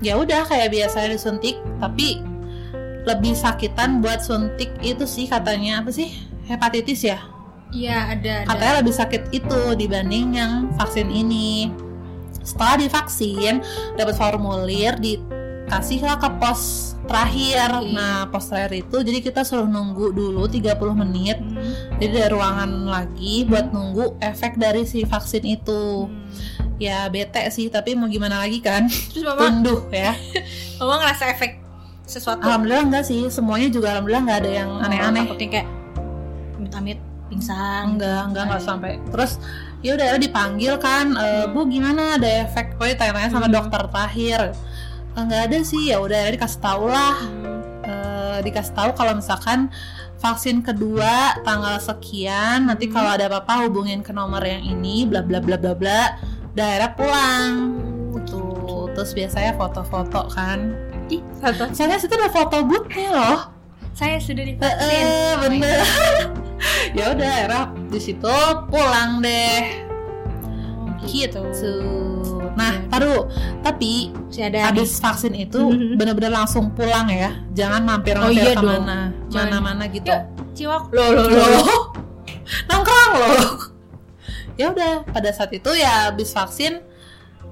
ya 0.00 0.16
udah 0.16 0.48
kayak 0.48 0.72
biasa 0.72 1.12
disuntik 1.12 1.60
tapi 1.84 2.24
lebih 3.04 3.36
sakitan 3.36 4.00
buat 4.00 4.24
suntik 4.24 4.72
itu 4.80 5.04
sih 5.04 5.28
katanya 5.28 5.84
apa 5.84 5.92
sih 5.92 6.08
hepatitis 6.48 7.04
ya 7.04 7.20
Iya 7.70 7.96
ada. 8.10 8.34
ada. 8.42 8.48
katanya 8.48 8.74
lebih 8.78 8.94
sakit 8.94 9.22
itu 9.30 9.60
dibanding 9.74 10.34
yang 10.34 10.52
vaksin 10.74 11.06
ini 11.06 11.68
setelah 12.40 12.80
divaksin 12.80 13.60
dapat 13.92 14.14
formulir 14.14 14.96
dikasih 14.96 16.00
lah 16.00 16.16
ke 16.16 16.28
pos 16.34 16.60
terakhir 17.04 17.68
Oke. 17.74 17.92
nah 17.92 18.24
pos 18.24 18.48
terakhir 18.48 18.82
itu 18.82 18.96
jadi 18.98 19.18
kita 19.20 19.40
suruh 19.42 19.64
nunggu 19.64 20.10
dulu 20.10 20.44
30 20.44 20.64
menit 20.96 21.36
Hmm. 21.38 21.96
jadi 21.96 22.24
ada 22.24 22.30
ruangan 22.32 22.70
lagi 22.84 23.44
buat 23.44 23.68
nunggu 23.68 24.16
efek 24.18 24.56
dari 24.56 24.82
si 24.82 25.04
vaksin 25.04 25.44
itu 25.44 26.08
Hmm. 26.08 26.24
ya 26.76 27.04
bete 27.06 27.44
sih 27.48 27.68
tapi 27.68 27.92
mau 27.92 28.06
gimana 28.06 28.38
lagi 28.38 28.60
kan 28.60 28.88
Terus 28.88 29.24
mama, 29.24 29.44
tunduh 29.44 29.84
ya 29.90 30.16
mama 30.78 31.04
ngerasa 31.04 31.24
efek 31.30 31.60
sesuatu. 32.02 32.40
alhamdulillah 32.40 32.84
enggak 32.86 33.04
sih 33.04 33.28
semuanya 33.28 33.68
juga 33.68 33.92
alhamdulillah 33.92 34.24
nggak 34.24 34.38
ada 34.38 34.50
yang 34.54 34.70
aneh-aneh 34.78 35.22
Takutnya 35.26 35.48
kayak 35.50 35.68
amit-amit 36.56 36.98
pingsan. 37.38 37.82
enggak 37.94 38.20
enggak 38.26 38.42
enggak 38.44 38.60
sampai 38.60 38.92
terus 39.06 39.38
ya 39.78 39.94
udah 39.94 40.18
dipanggil 40.18 40.74
kan 40.76 41.14
e, 41.14 41.26
bu 41.46 41.64
gimana 41.64 42.14
ada 42.14 42.44
efek 42.44 42.74
pokoknya 42.74 42.96
tanya-tanya 42.98 43.30
sama 43.30 43.46
Hmm. 43.46 43.54
dokter 43.54 43.82
terakhir 43.86 44.40
enggak 45.14 45.40
ada 45.44 45.58
sih 45.62 45.82
ya 45.86 45.98
udah 45.98 46.28
dikasih 46.28 46.58
tahu 46.58 46.84
lah. 46.86 47.16
Eh, 47.80 48.38
dikasih 48.40 48.70
tahu 48.72 48.90
kalau 48.92 49.14
misalkan 49.14 49.70
vaksin 50.16 50.60
kedua 50.60 51.38
tanggal 51.40 51.78
sekian 51.78 52.66
nanti 52.66 52.86
Hmm. 52.86 52.94
kalau 52.94 53.10
ada 53.10 53.26
apa-apa 53.26 53.64
hubungin 53.64 53.98
ke 53.98 54.10
nomor 54.10 54.40
yang 54.40 54.60
ini 54.60 55.02
bla 55.02 55.22
bla 55.22 55.38
bla 55.38 55.56
bla 55.56 55.72
bla 55.72 56.18
daerah 56.52 56.90
pulang 56.90 57.78
tuh 58.24 58.90
terus 58.92 59.10
biasanya 59.12 59.54
foto-foto 59.54 60.26
kan 60.28 60.74
Ih, 61.08 61.22
foto. 61.38 61.70
soalnya 61.72 61.96
situ 61.96 62.12
ada 62.12 62.28
foto 62.28 62.60
bootnya 62.60 63.08
loh 63.08 63.38
Saya 63.90 64.18
sudah 64.18 64.42
Eh, 64.42 64.52
divaksin. 64.52 64.84
eh, 64.84 65.02
Oh 65.32 65.34
my 65.40 65.46
bener 65.48 65.78
ya 66.98 67.14
udah 67.14 67.30
akhirnya 67.44 67.62
di 67.88 68.00
situ 68.00 68.34
pulang 68.68 69.22
deh. 69.22 69.86
Gitu. 71.08 71.40
Nah 72.52 72.84
taruh 72.92 73.30
tapi 73.64 74.12
Masih 74.28 74.44
ada 74.52 74.68
habis 74.68 75.00
vaksin 75.00 75.32
itu 75.32 75.56
Mhm. 75.56 75.96
bener-bener 75.96 76.32
langsung 76.34 76.68
pulang 76.74 77.08
ya? 77.08 77.32
Jangan 77.56 77.80
mampir 77.86 78.18
Oh 78.18 78.28
iya 78.28 78.52
ke 78.52 78.60
mana 78.60 79.14
mana-mana 79.32 79.88
gitu. 79.88 80.10
Yuk, 80.10 80.22
Ciwak. 80.52 80.90
Loh, 80.90 81.08
loh, 81.14 81.26
loh. 81.30 81.48
loh. 81.48 81.80
Nongkrong 82.68 83.12
loh 83.14 83.78
ya 84.58 84.74
udah 84.74 85.06
pada 85.06 85.30
saat 85.30 85.54
itu 85.54 85.70
ya 85.70 86.10
habis 86.10 86.34
vaksin 86.34 86.82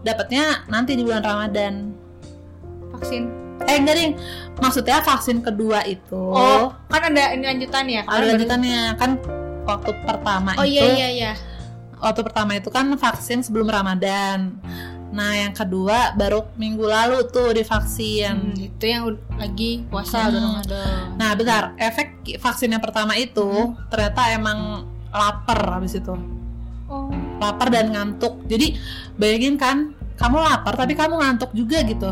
dapatnya 0.03 0.67
nanti 0.67 0.99
di 0.99 1.07
bulan 1.07 1.23
Ramadan. 1.23 1.95
Vaksin. 2.91 3.46
Eh 3.63 3.77
enggak 3.77 3.97
ding 3.97 4.13
maksudnya 4.57 5.01
vaksin 5.01 5.41
kedua 5.41 5.81
itu 5.83 6.13
Oh, 6.13 6.73
kan 6.87 7.01
ada 7.07 7.33
ini 7.33 7.45
lanjutan 7.47 7.85
ya? 7.87 8.03
ada 8.05 8.25
lanjutannya 8.27 8.81
kan 8.95 9.17
waktu 9.65 9.91
pertama 10.01 10.53
Oh 10.55 10.63
itu 10.63 10.77
iya 10.77 10.85
iya 10.87 11.09
iya. 11.11 11.33
waktu 11.97 12.21
pertama 12.23 12.55
itu 12.55 12.69
kan 12.69 12.87
vaksin 12.91 13.41
sebelum 13.41 13.67
Ramadan 13.67 14.61
nah 15.07 15.33
yang 15.33 15.51
kedua 15.51 16.13
baru 16.13 16.45
minggu 16.55 16.83
lalu 16.83 17.25
tuh 17.27 17.51
divaksin 17.51 18.53
Hmm, 18.53 18.59
itu 18.61 18.85
yang 18.85 19.05
lagi 19.33 19.87
puasa 19.87 20.27
udah 20.27 20.35
Hmm. 20.35 20.47
Ramadan. 20.53 21.03
Nah, 21.15 21.31
bentar. 21.33 21.65
Efek 21.79 22.09
vaksin 22.37 22.69
yang 22.69 22.83
pertama 22.83 23.15
itu 23.15 23.41
Hmm. 23.41 23.79
ternyata 23.87 24.29
emang 24.31 24.85
lapar 25.09 25.57
habis 25.73 25.95
itu. 25.95 26.13
Oh. 26.85 27.09
Lapar 27.39 27.71
dan 27.71 27.89
ngantuk. 27.89 28.45
Jadi, 28.45 28.77
bayangin 29.15 29.57
kan, 29.57 29.77
kamu 30.15 30.37
lapar 30.37 30.75
tapi 30.75 30.93
kamu 30.93 31.17
ngantuk 31.17 31.51
juga 31.53 31.81
gitu. 31.83 32.11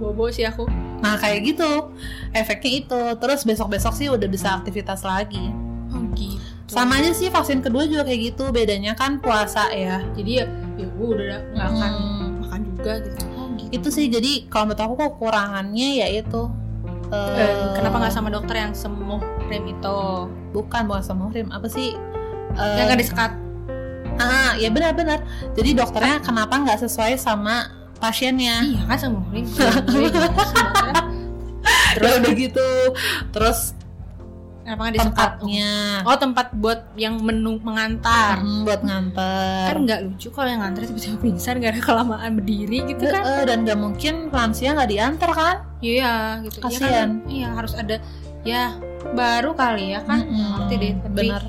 Bobo 0.00 0.32
sih 0.32 0.48
aku. 0.48 0.64
Nah, 1.04 1.20
kayak 1.20 1.44
gitu. 1.44 1.92
Efeknya 2.32 2.72
itu. 2.80 3.00
Terus 3.20 3.44
besok-besok 3.44 3.92
sih 3.92 4.08
udah 4.08 4.24
bisa 4.24 4.56
aktivitas 4.56 5.04
lagi. 5.04 5.52
Oh 5.92 6.00
gitu. 6.16 6.40
Sama 6.66 6.96
aja 7.02 7.12
sih 7.12 7.28
vaksin 7.28 7.60
kedua 7.60 7.84
juga 7.84 8.08
kayak 8.08 8.32
gitu. 8.32 8.48
Bedanya 8.48 8.96
kan 8.96 9.20
puasa 9.20 9.68
ya. 9.70 10.00
Jadi 10.16 10.40
ya, 10.40 10.46
ya 10.74 10.86
gue 10.88 11.06
udah 11.06 11.40
nggak 11.52 11.66
akan 11.68 11.92
Hmm. 11.92 12.30
makan 12.40 12.60
juga 12.72 12.92
gitu. 13.04 13.18
Oh 13.36 13.46
gitu. 13.54 13.70
Itu 13.76 13.88
sih 13.92 14.08
jadi 14.08 14.48
kalau 14.48 14.72
menurut 14.72 14.80
aku 14.80 14.94
kekurangannya 14.96 15.88
ya 16.00 16.08
itu. 16.08 16.48
Eh, 17.10 17.42
eh, 17.42 17.74
kenapa 17.74 18.00
nggak 18.00 18.14
sama 18.14 18.30
dokter 18.30 18.54
yang 18.56 18.72
sembuh 18.72 19.18
rem 19.50 19.66
itu? 19.66 19.98
bukan 20.50 20.82
bukan 20.86 21.02
sama 21.02 21.30
Rim 21.30 21.46
apa 21.50 21.70
sih 21.70 21.94
Eh, 22.50 22.74
yang 22.78 22.90
nggak 22.90 22.98
disekat. 22.98 23.30
Ah, 24.18 24.58
ya 24.58 24.68
benar-benar. 24.68 25.22
Jadi 25.54 25.70
dokternya 25.74 26.18
kenapa 26.18 26.58
nggak 26.58 26.82
sesuai 26.82 27.14
sama 27.14 27.70
pasiennya? 28.00 28.64
Iya 28.64 28.82
kan 28.88 28.96
sih 28.96 29.08
dokternya? 29.12 29.44
Terus 31.96 32.12
udah 32.22 32.32
gitu. 32.34 32.68
Terus 33.30 33.60
disekat? 34.70 35.02
tempatnya 35.02 35.70
Oh 36.06 36.14
tempat 36.14 36.54
buat 36.54 36.94
yang 36.94 37.18
menu 37.18 37.58
mengantar. 37.58 38.38
mm, 38.38 38.62
buat 38.62 38.80
nganter. 38.86 39.66
Kan 39.74 39.78
nggak 39.82 40.00
lucu 40.06 40.28
kalau 40.30 40.46
yang 40.46 40.62
nganter 40.62 40.86
tiba-tiba 40.86 41.18
pingsan 41.18 41.58
gara 41.58 41.78
kelamaan 41.78 42.38
berdiri 42.38 42.86
gitu 42.86 43.02
kan? 43.10 43.22
Eh, 43.26 43.44
dan 43.50 43.66
nggak 43.66 43.78
mungkin 43.80 44.30
lansia 44.30 44.78
nggak 44.78 44.90
diantar 44.90 45.30
kan? 45.34 45.56
Iya 45.82 46.38
gitu. 46.46 46.62
Iya 46.62 46.62
kan? 46.62 46.70
Kasian. 46.70 47.10
Iya 47.26 47.48
harus 47.50 47.72
ada. 47.74 47.96
Ya 48.46 48.78
baru 49.12 49.52
kali 49.58 49.92
ya 49.92 50.00
kan? 50.06 50.22
Mm-mm, 50.22 50.46
Ngerti 50.54 50.74
deh. 50.78 50.92
Tapi 51.02 51.18
Bener. 51.26 51.42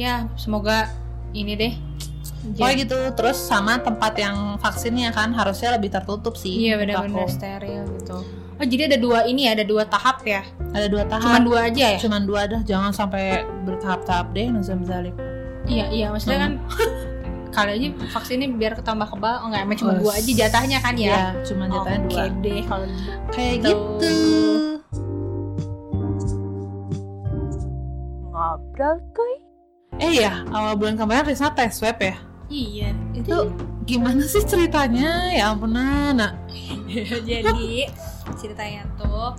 ya 0.00 0.14
semoga 0.40 0.88
ini 1.36 1.52
deh. 1.58 1.72
Pokoknya 2.52 2.76
gitu. 2.76 2.98
Terus 3.16 3.38
sama 3.38 3.80
tempat 3.80 4.12
yang 4.14 4.36
vaksinnya 4.56 5.10
kan 5.10 5.32
harusnya 5.32 5.72
lebih 5.72 5.88
tertutup 5.88 6.36
sih. 6.36 6.68
Iya 6.68 6.76
menurut 6.76 7.08
benar-benar 7.08 7.24
aku. 7.24 7.32
steril 7.32 7.82
gitu. 7.96 8.16
Oh 8.54 8.62
jadi 8.62 8.82
ada 8.86 8.98
dua 9.00 9.24
ini 9.24 9.48
ya, 9.48 9.58
ada 9.58 9.64
dua 9.64 9.82
tahap 9.82 10.22
ya? 10.22 10.44
Ada 10.70 10.86
dua 10.86 11.02
tahap. 11.04 11.26
Cuma 11.26 11.40
dua 11.40 11.58
aja 11.66 11.84
ya? 11.90 11.98
Cuman 11.98 12.22
dua 12.22 12.46
dah. 12.46 12.60
Jangan 12.62 12.92
sampai 12.92 13.42
bertahap-tahap 13.64 14.30
deh. 14.30 14.46
Nazam 14.46 14.84
Zalik. 14.84 15.16
Iya 15.64 15.88
iya, 15.90 16.06
maksudnya 16.12 16.38
kan 16.44 16.52
kali 17.56 17.70
aja 17.72 17.86
vaksinnya 18.10 18.50
biar 18.52 18.74
ketambah 18.74 19.08
kebal, 19.08 19.42
oh 19.42 19.46
enggak, 19.46 19.62
emang 19.62 19.78
cuma 19.78 19.92
dua 19.94 20.12
aja 20.14 20.26
jatahnya 20.26 20.78
kan 20.78 20.94
ya? 20.94 21.10
Ya, 21.10 21.24
cuma 21.42 21.64
jatahnya 21.66 21.98
Oke 22.04 22.14
dua. 22.14 22.42
deh 22.42 22.60
kalau 22.66 22.84
gitu. 22.84 23.10
Kayak 23.30 23.54
Gitu. 23.54 23.70
gitu. 23.70 24.12
Ngobrol 28.26 28.96
kuy. 29.14 29.34
Eh 29.96 30.12
ya, 30.18 30.42
awal 30.50 30.74
bulan 30.74 30.98
kemarin 30.98 31.24
Risna 31.24 31.54
tes 31.54 31.78
swab 31.78 31.98
ya. 31.98 32.18
Iya. 32.46 32.92
Itu 33.12 33.50
gimana 33.82 34.22
sih 34.22 34.42
ceritanya? 34.42 35.30
Ya 35.30 35.50
ampun, 35.50 35.72
Nana. 35.72 36.36
jadi 37.24 37.88
ceritanya 38.34 38.84
tuh 38.94 39.34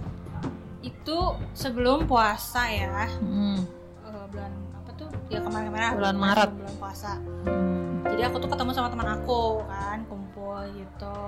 itu 0.81 1.17
sebelum 1.51 2.05
puasa 2.05 2.65
ya, 2.65 3.09
Hmm. 3.17 3.61
eh, 4.03 4.25
bulan 4.29 4.51
apa 4.75 4.89
tuh? 4.95 5.09
Ya 5.27 5.39
kemarin-kemarin 5.39 5.97
Bulan 5.97 6.15
Maret. 6.15 6.49
bulan 6.51 6.75
puasa. 6.77 7.11
Hmm. 7.45 8.05
jadi 8.05 8.29
aku 8.29 8.37
tuh 8.37 8.47
ketemu 8.47 8.71
sama 8.71 8.87
teman 8.87 9.09
aku 9.11 9.41
kan 9.65 10.05
kumpul 10.05 10.55
gitu 10.71 11.19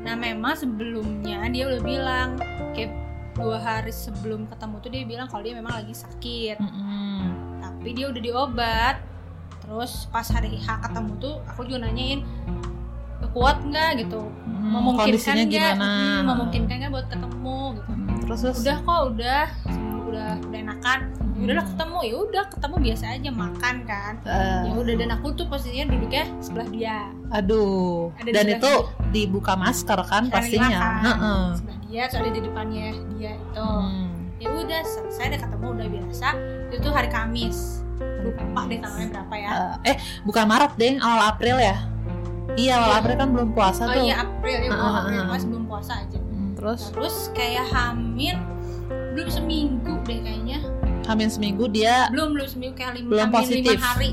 nah 0.00 0.14
memang 0.14 0.54
sebelumnya 0.54 1.44
dia 1.46 1.66
udah 1.66 1.82
bilang 1.82 2.28
kayak 2.72 2.90
dua 3.32 3.58
hari 3.58 3.92
sebelum 3.92 4.46
ketemu 4.46 4.74
tuh 4.80 4.90
dia 4.90 5.02
bilang 5.04 5.28
kalau 5.28 5.42
dia 5.42 5.54
memang 5.54 5.76
lagi 5.76 5.92
sakit 5.92 6.56
Mm-mm. 6.56 7.20
tapi 7.60 7.88
dia 7.92 8.08
udah 8.08 8.18
diobat 8.18 8.96
terus 9.66 10.06
pas 10.14 10.26
hari 10.30 10.56
H 10.56 10.66
ketemu 10.78 11.10
tuh 11.18 11.34
aku 11.50 11.66
juga 11.66 11.90
nanyain 11.90 12.22
kuat 13.36 13.60
nggak? 13.60 13.90
gitu. 14.00 14.20
Hmm, 14.48 14.72
memungkinkan 14.72 15.34
nggak? 15.44 15.74
Hmm, 15.76 16.20
memungkinkan 16.24 16.74
nggak 16.80 16.92
buat 16.92 17.06
ketemu? 17.12 17.58
gitu. 17.76 17.90
Hmm, 17.92 18.16
terus 18.24 18.40
terus? 18.40 18.56
Udah 18.64 18.76
kok 18.80 19.00
udah. 19.12 19.44
Udah 20.06 20.28
udah 20.40 20.58
enakan. 20.64 20.98
Hmm. 21.12 21.44
udah 21.44 21.54
lah 21.60 21.66
ketemu. 21.68 21.98
Ya 22.00 22.16
udah 22.16 22.44
ketemu 22.48 22.76
biasa 22.80 23.04
aja 23.12 23.30
makan 23.32 23.74
kan. 23.84 24.12
Eh, 24.24 24.60
ya 24.64 24.72
udah 24.72 24.94
dan 24.96 25.08
aku 25.12 25.26
tuh 25.36 25.46
posisinya 25.52 25.86
duduknya 25.92 26.24
sebelah 26.40 26.68
dia. 26.72 26.98
Aduh. 27.28 28.08
Ada 28.16 28.30
Dan 28.32 28.46
itu 28.56 28.72
dibuka 29.12 29.52
masker 29.52 30.00
kan 30.08 30.22
Saling 30.28 30.32
pastinya. 30.32 30.68
makan. 30.72 30.96
Heeh. 31.04 31.44
sebelah 31.60 31.78
dia 31.86 32.02
soalnya 32.08 32.32
di 32.32 32.42
depannya 32.42 32.86
dia 33.20 33.32
itu. 33.36 33.64
Hmm. 33.68 34.08
ya 34.36 34.52
udah 34.52 34.80
selesai 34.84 35.32
deh 35.32 35.40
ketemu 35.40 35.66
udah 35.76 35.86
biasa. 35.92 36.28
Itu 36.72 36.88
hari 36.92 37.08
Kamis 37.12 37.85
lupa 38.26 38.60
deh 38.64 38.78
tanggalnya 38.78 39.08
berapa 39.12 39.34
ya. 39.36 39.48
Eh, 39.48 39.74
eh, 39.86 39.96
bukan 40.22 40.44
Maret, 40.44 40.72
Deng, 40.74 40.96
awal 40.98 41.20
April 41.28 41.56
ya? 41.56 41.76
Iya, 42.54 42.74
awal 42.74 42.88
Iya. 42.88 42.98
April 42.98 43.16
kan 43.16 43.28
belum 43.30 43.48
puasa 43.52 43.82
oh 43.82 43.92
tuh. 43.92 44.02
iya 44.02 44.14
April 44.18 44.58
ya 44.58 44.70
gua 44.70 44.82
ah, 44.82 44.94
April. 45.00 45.18
ah. 45.18 45.28
pas 45.28 45.42
belum 45.44 45.64
puasa 45.66 45.92
aja. 45.98 46.18
Hmm, 46.18 46.50
terus? 46.54 46.80
Terus 46.90 47.16
kayak 47.30 47.66
hamil 47.68 48.36
belum 49.12 49.28
seminggu 49.28 49.92
deh 50.02 50.18
kayaknya. 50.20 50.58
Hamil 51.04 51.28
seminggu 51.28 51.64
dia 51.66 52.10
belum 52.10 52.34
belum 52.34 52.48
seminggu 52.48 52.74
kayak 52.74 52.92
lima, 52.96 53.08
Belum 53.08 53.28
hamil 53.28 53.38
positif. 53.38 53.76
lima 53.76 53.86
hari. 53.86 54.12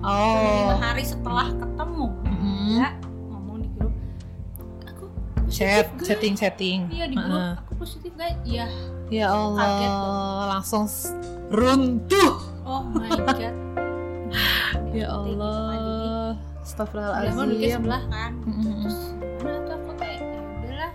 Oh. 0.00 0.68
Lima 0.70 0.76
hari 0.78 1.04
setelah 1.04 1.48
ketemu. 1.50 2.06
Mm, 2.24 2.68
ya 2.74 2.88
ngomong 3.26 3.56
di 3.58 3.68
grup. 3.72 3.94
Aku 4.86 5.04
chat 5.48 5.86
gak? 5.90 6.04
setting 6.04 6.34
setting 6.34 6.78
iya 6.88 7.04
di 7.04 7.16
grup. 7.16 7.32
Heeh. 7.32 7.52
aku 7.58 7.72
positif 7.76 8.10
gak 8.14 8.32
iya. 8.44 8.66
Ya 9.08 9.28
Allah 9.28 9.60
Kaget 9.60 9.92
langsung 10.50 10.84
runtuh. 11.50 12.30
oh 12.30 12.33
my 12.94 13.08
god 13.10 13.54
Ya 14.92 15.10
Allah. 15.10 16.34
Astagfirullahaladzim. 16.60 17.76
sebelah 17.76 18.02
kan 18.08 18.32
terus 18.56 18.98
gimana 19.36 19.58
tuh 19.60 19.74
aku 19.76 19.90
kayak 19.96 20.18
ya 20.18 20.40
udahlah 20.40 20.92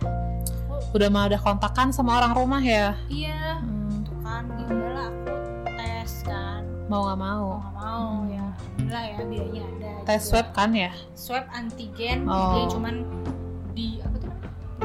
Udah 0.89 1.07
mah 1.07 1.23
udah 1.25 1.39
kontakan 1.39 1.87
sama 1.89 2.17
orang 2.17 2.33
rumah 2.33 2.59
ya. 2.59 2.97
iya 3.07 3.59
Hmm, 3.59 4.01
tuh 4.01 4.17
kan 4.19 4.43
ya 4.49 4.65
udahlah 4.65 5.07
aku 5.07 5.35
tes 5.69 6.11
kan 6.23 6.61
mau 6.87 7.05
nggak 7.05 7.19
mau. 7.19 7.45
mau 7.45 7.59
nggak 7.61 7.75
mau 7.75 8.03
Hmm. 8.09 8.27
ya 8.27 8.45
alhamdulillah 8.49 9.03
ya 9.03 9.17
biayanya 9.21 9.63
ada 9.69 9.91
Tes 10.01 10.21
swab 10.25 10.47
kan 10.51 10.69
ya? 10.73 10.91
swab 11.13 11.45
antigen 11.49 12.25
Oh. 12.25 12.51
dia 12.51 12.65
cuman 12.71 12.95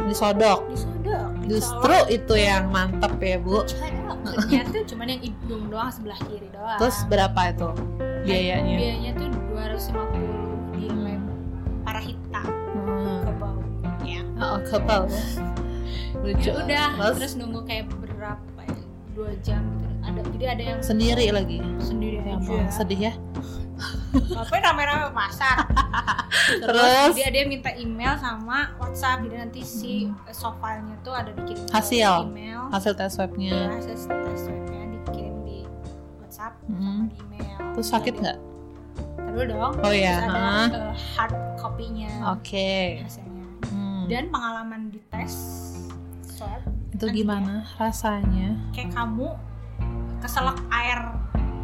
Disodok. 0.06 0.60
disodok 0.68 1.30
Justru 1.44 1.94
itu 2.08 2.34
yang 2.34 2.68
mantep 2.68 3.12
ya 3.16 3.36
bu. 3.36 3.60
ternyata 4.24 4.78
cuman 4.84 5.06
yang 5.06 5.22
hidung 5.22 5.62
doang 5.68 5.88
sebelah 5.88 6.16
kiri 6.22 6.48
doang 6.48 6.78
Terus 6.78 6.96
berapa 7.06 7.40
itu 7.46 7.68
biayanya? 8.24 8.74
biayanya 8.74 9.10
tuh 9.14 9.28
250 9.52 10.32
di 10.72 10.86
Hmm. 10.86 11.04
lab 11.04 11.22
parahita 11.82 12.42
Hmm. 12.42 13.20
ke 13.20 13.32
bawah 13.34 13.66
ya 14.02 14.20
Oh, 14.36 14.56
kepal. 14.62 15.02
Lucu. 16.16 16.48
ya 16.48 16.52
udah 16.56 16.86
Terus, 16.90 17.16
terus 17.18 17.34
nunggu 17.36 17.60
kayak 17.62 17.84
berapa 17.92 18.40
ya 18.62 18.76
dua 19.12 19.30
jam 19.38 19.60
gitu 19.76 19.88
ada 20.02 20.20
jadi 20.30 20.44
ada 20.50 20.62
yang 20.64 20.78
sendiri 20.80 21.26
lagi. 21.30 21.58
sendiri 21.78 22.16
Ya 22.18 22.34
aja 22.34 22.56
sedih 22.72 23.00
ya. 23.02 23.14
Ngapain 24.14 24.62
rame-rame 24.62 25.08
masak 25.10 25.56
terus, 26.56 26.70
Terus? 26.70 27.12
dia 27.14 27.28
dia 27.30 27.44
minta 27.44 27.70
email 27.72 28.14
sama 28.16 28.72
WhatsApp 28.76 29.22
jadi 29.22 29.36
nanti 29.40 29.60
si 29.60 29.92
softfile-nya 30.28 30.96
tuh 31.00 31.12
ada 31.12 31.30
Hmm. 31.32 31.68
Hasil. 31.70 32.12
email 32.26 32.60
Hasil 32.70 32.92
tes 32.92 33.06
ya 33.06 33.10
swabnya. 33.10 33.54
hasil 33.72 33.94
tes 33.96 34.40
swabnya 34.40 34.82
dikirim 34.98 35.36
di 35.42 35.58
WhatsApp 36.18 36.54
sama 36.62 36.74
Hmm. 36.74 37.02
di 37.06 37.14
email 37.18 37.58
Terus 37.72 37.88
sakit 37.88 38.14
nggak? 38.16 38.38
terus 39.26 39.44
dong 39.48 39.72
Oh 39.76 39.90
ya. 39.90 40.14
terus 40.16 40.30
ada 40.30 40.42
uh, 40.70 40.94
hard 41.12 41.34
copy-nya 41.56 42.10
Oke. 42.30 43.00
hasilnya 43.00 43.46
Hmm. 43.66 44.06
dan 44.06 44.24
pengalaman 44.28 44.80
di 44.88 45.00
tes 45.08 45.32
swab 46.28 46.62
Itu 46.90 47.08
gimana 47.08 47.66
rasanya? 47.74 48.54
kayak 48.70 48.90
kamu 48.90 49.34
keselak 50.20 50.54
air 50.70 51.00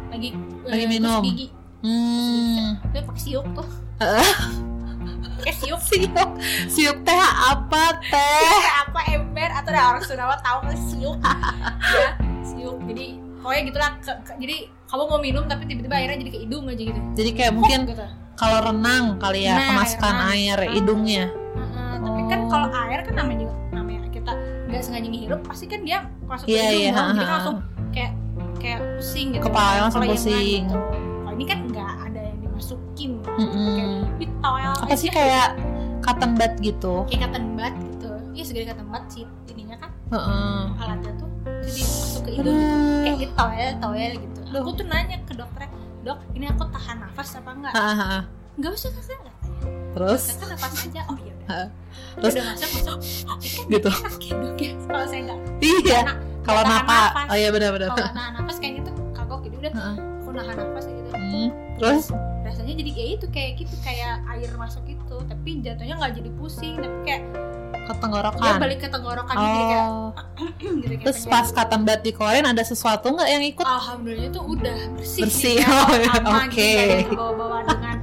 lagi 0.07 0.35
Lagi 0.61 0.83
eh, 0.83 0.89
minum. 0.89 1.23
gigi 1.23 1.47
Hmm. 1.81 2.77
dia 2.87 3.01
pakai 3.01 3.21
siuk 3.23 3.45
tuh 3.51 3.67
pakai 5.35 5.53
siuk 5.55 5.81
Siuk, 5.81 6.29
siuk 6.67 6.97
teh 7.01 7.17
apa 7.43 7.83
teh? 8.03 8.45
kayak 8.47 8.77
apa 8.85 8.99
ember 9.11 9.49
atau 9.51 9.69
ada 9.69 9.81
orang 9.89 10.03
Sunda 10.03 10.37
tahu 10.37 10.57
nggak 10.63 10.79
siuk 10.79 11.17
ya 11.97 12.09
siuk 12.43 12.77
jadi 12.85 13.05
pokoknya 13.35 13.61
gitulah 13.65 13.89
ke- 13.97 14.19
ke- 14.23 14.37
jadi 14.39 14.57
kamu 14.85 15.03
mau 15.07 15.19
minum 15.19 15.43
tapi 15.45 15.65
tiba-tiba 15.65 15.95
airnya 15.95 16.17
jadi 16.19 16.31
ke 16.31 16.39
hidung 16.39 16.63
aja 16.67 16.83
gitu 16.83 16.99
Jadi 17.15 17.29
kayak 17.31 17.51
mungkin 17.51 17.79
gitu. 17.87 18.05
kalau 18.35 18.59
renang 18.63 19.17
kali 19.17 19.41
ya 19.41 19.55
Nah, 19.55 19.67
kemasukan 19.71 20.13
renang. 20.13 20.31
air 20.31 20.57
Ah. 20.59 20.69
hidungnya. 20.69 21.23
Heeh, 21.31 21.93
tapi 21.97 22.21
kan 22.27 22.39
Oh. 22.39 22.49
kalau 22.49 22.67
air 22.69 22.99
kan 23.01 23.13
namanya 23.15 23.39
juga 23.41 23.53
namanya 23.71 24.01
kita 24.09 24.31
nggak 24.67 24.81
sengaja 24.81 25.07
ngehirup 25.07 25.41
pasti 25.41 25.65
kan 25.65 25.79
dia 25.81 25.99
masuk 26.21 26.45
ke 26.45 26.51
Iya 26.51 26.61
hidung 26.61 26.75
iya. 26.77 26.91
dong. 26.91 27.07
jadi 27.07 27.17
kan 27.19 27.31
langsung 27.31 27.55
kayak 27.89 28.11
kayak 28.57 28.79
pusing 28.93 29.27
gitu 29.31 29.43
Kepala 29.43 29.71
langsung 29.79 30.01
yang 30.01 30.11
pusing. 30.11 30.61
gitu. 30.61 30.77
Kalau 31.41 31.49
ini 31.49 31.49
kan 31.49 31.59
nggak 31.67 31.93
ada 32.05 32.21
yang 32.21 32.39
dimasukin 32.39 33.11
Mm-mm. 33.23 33.67
kayak 33.73 33.89
di 34.15 34.27
toel 34.37 34.73
Apa 34.77 34.95
sih 34.95 35.09
kayak 35.09 35.47
cotton 35.99 36.31
bud 36.33 36.53
gitu? 36.59 36.93
kayak 37.07 37.21
cotton 37.25 37.45
bud 37.55 37.73
gitu 37.79 38.09
iya 38.31 38.43
segede 38.43 38.65
cotton 38.69 38.87
bud 38.87 39.03
sih 39.07 39.23
ininya 39.47 39.77
kan 39.79 39.91
Heeh. 40.11 40.61
alatnya 40.77 41.11
tuh 41.17 41.29
jadi 41.61 41.81
masuk 41.81 42.21
ke 42.21 42.29
hidung 42.31 42.53
gitu. 42.53 42.77
kayak 43.01 43.17
di 43.17 43.27
toel 43.31 43.71
toel 43.79 44.11
gitu 44.17 44.39
Duh. 44.43 44.61
aku 44.61 44.69
tuh 44.75 44.85
nanya 44.85 45.17
ke 45.23 45.33
dokternya 45.33 45.69
dok 46.01 46.19
ini 46.33 46.45
aku 46.45 46.63
tahan 46.67 46.97
nafas 46.99 47.29
apa 47.35 47.49
enggak 47.51 47.73
nggak 48.57 48.71
usah 48.71 48.89
kakak 48.91 49.17
katanya 49.17 49.31
Terus 49.91 50.21
kakak 50.29 50.47
nafas 50.51 50.71
aja 50.81 51.01
oh 51.07 51.17
iya 51.17 51.33
udah 51.35 51.65
Terus? 52.17 52.33
udah 52.33 52.43
masuk 52.47 52.69
masuk 52.71 52.97
kan 53.23 53.37
Gitu. 53.67 53.89
enak 53.89 54.15
ya 54.19 54.33
dok 54.35 54.57
ya 54.57 54.71
kalau 54.83 55.05
saya 55.05 55.21
nggak 55.23 55.39
iya. 55.61 55.99
Kalau 56.41 56.65
napa? 56.65 57.29
Oh 57.29 57.37
iya 57.37 57.53
benar-benar. 57.53 57.93
kalau 57.93 58.11
nahan 58.11 58.33
nafas 58.33 58.57
kayaknya 58.57 58.89
tuh 58.89 58.95
kagok 59.13 59.45
gitu 59.45 59.55
udah 59.57 59.71
Heeh. 59.71 59.95
aku 60.19 60.29
nahan 60.33 60.55
nafas 60.57 60.83
kayak 60.83 60.97
gitu 60.97 61.00
Hmm. 61.31 61.49
Terus 61.77 62.05
rasanya 62.41 62.73
jadi 62.75 62.91
kayak 62.91 63.09
itu 63.13 63.25
kayak 63.29 63.51
gitu 63.57 63.75
kayak 63.79 64.13
air 64.29 64.51
masuk 64.53 64.83
gitu 64.83 65.15
tapi 65.23 65.61
jatuhnya 65.61 65.95
nggak 65.95 66.13
jadi 66.15 66.29
pusing 66.35 66.75
tapi 66.75 66.97
kayak 67.03 67.23
ke 67.81 67.93
tenggorokan. 67.97 68.55
balik 68.59 68.77
ke 68.77 68.87
tenggorokan 68.87 69.33
gitu 69.33 69.47
jadi 69.47 69.65
kayak 69.65 69.87
Oh. 69.87 70.11
gitu 70.81 70.91
kayak 70.91 71.03
Terus 71.03 71.19
pas 71.25 71.47
cotton 71.47 71.81
bud 71.81 71.99
dikeluarin 72.01 72.45
ada 72.45 72.61
sesuatu 72.61 73.07
nggak 73.09 73.29
yang 73.29 73.43
ikut? 73.45 73.65
Alhamdulillah 73.65 74.29
tuh 74.29 74.43
udah 74.45 74.77
bersih 74.93 75.21
Bersih. 75.23 75.55
gitu 75.57 75.71
ya, 75.97 76.11
Oh, 76.27 76.37
Oke. 76.37 76.51
gitu, 76.51 76.93
yang 76.99 77.15
bawa-bawa 77.15 77.57
dengan 77.65 77.95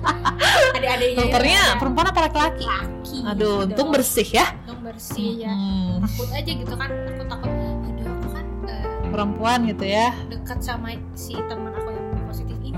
adik-adiknya 0.72 1.08
itu 1.08 1.20
Dokternya 1.20 1.60
kan. 1.62 1.76
perempuan 1.78 2.06
apa 2.06 2.20
laki-laki? 2.22 2.64
laki 2.64 3.18
Aduh, 3.24 3.54
gitu. 3.58 3.68
untung 3.68 3.88
bersih 3.90 4.28
ya. 4.28 4.46
untung 4.58 4.80
bersih 4.82 5.30
ya 5.38 5.52
Hmm, 5.52 6.00
takut 6.02 6.28
aja 6.32 6.50
gitu 6.54 6.74
kan 6.74 6.88
aku 6.90 7.24
takut 7.26 7.52
aduh 7.84 8.06
aku 8.10 8.28
kan 8.30 8.44
eh, 8.66 8.84
perempuan 9.08 9.58
gitu 9.66 9.84
ya. 9.84 10.08
dekat 10.26 10.58
sama 10.60 10.88
si 11.12 11.34
teman 11.38 11.70
aku 11.70 11.88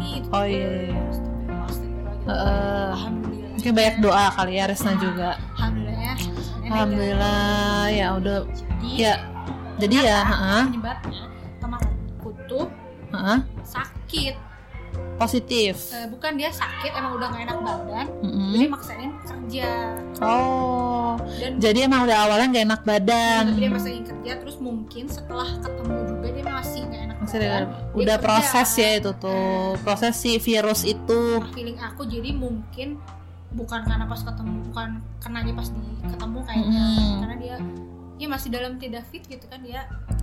ini. 0.01 0.25
Oh 0.33 0.45
iya. 0.49 0.89
iya. 0.89 1.03
Alhamdulillah 2.25 3.53
Mungkin 3.61 3.73
banyak 3.77 3.97
doa 4.01 4.27
kali 4.33 4.57
ya 4.57 4.65
Resna 4.73 4.93
juga. 4.97 5.37
Alhamdulillah 5.61 6.01
ya 6.01 6.15
Alhamdulillah 6.71 7.83
ya 7.93 8.07
udah 8.17 8.39
jadi 8.57 8.91
ya. 8.97 9.15
Jadi 9.81 9.97
ya, 9.97 10.21
penyebabnya 10.69 11.25
temanku 11.57 12.31
tuh 12.45 12.69
heeh, 13.17 13.39
sakit 13.65 14.35
positif. 15.21 15.75
Eh, 15.91 16.09
bukan 16.09 16.33
dia 16.35 16.49
sakit 16.51 16.93
emang 16.93 17.13
udah 17.15 17.29
gak 17.29 17.45
enak 17.45 17.59
badan 17.61 18.07
Mm-mm. 18.21 18.51
jadi 18.51 18.67
maksain 18.67 19.11
kerja 19.21 19.69
Oh, 20.19 21.15
dan 21.37 21.51
jadi 21.59 21.79
emang 21.85 22.05
udah 22.05 22.19
awalnya 22.23 22.47
nggak 22.51 22.65
enak 22.67 22.83
badan. 22.83 23.43
tapi 23.47 23.59
dia 23.59 23.71
maksain 23.71 24.03
kerja 24.03 24.33
terus 24.37 24.57
mungkin 24.59 25.05
setelah 25.07 25.49
ketemu 25.57 25.93
juga 26.07 26.27
dia 26.31 26.45
masih 26.47 26.81
gak 26.85 27.03
enak 27.03 27.17
Masih 27.21 27.37
badan 27.39 27.53
ada- 27.55 27.69
dia 27.69 27.93
udah 27.95 28.17
kerja. 28.17 28.25
proses 28.25 28.71
ya 28.75 28.91
itu 28.95 29.11
tuh, 29.15 29.55
proses 29.79 30.15
si 30.15 30.33
virus 30.39 30.81
itu. 30.83 31.21
Nah, 31.37 31.53
feeling 31.53 31.79
aku 31.79 32.03
jadi 32.05 32.31
mungkin 32.33 32.89
bukan 33.51 33.81
karena 33.83 34.05
pas 34.07 34.21
ketemu 34.21 34.55
bukan 34.65 34.89
kenanya 35.19 35.53
pas 35.53 35.69
di 35.69 35.83
ketemu 36.07 36.39
kayaknya 36.41 36.83
Mm. 36.87 37.19
karena 37.19 37.37
dia 37.37 37.57
ya 38.17 38.27
masih 38.27 38.49
dalam 38.49 38.73
tidak 38.77 39.03
fit 39.07 39.21
gitu 39.23 39.45
kan 39.45 39.61
dia 39.61 39.85
eh, 39.85 40.17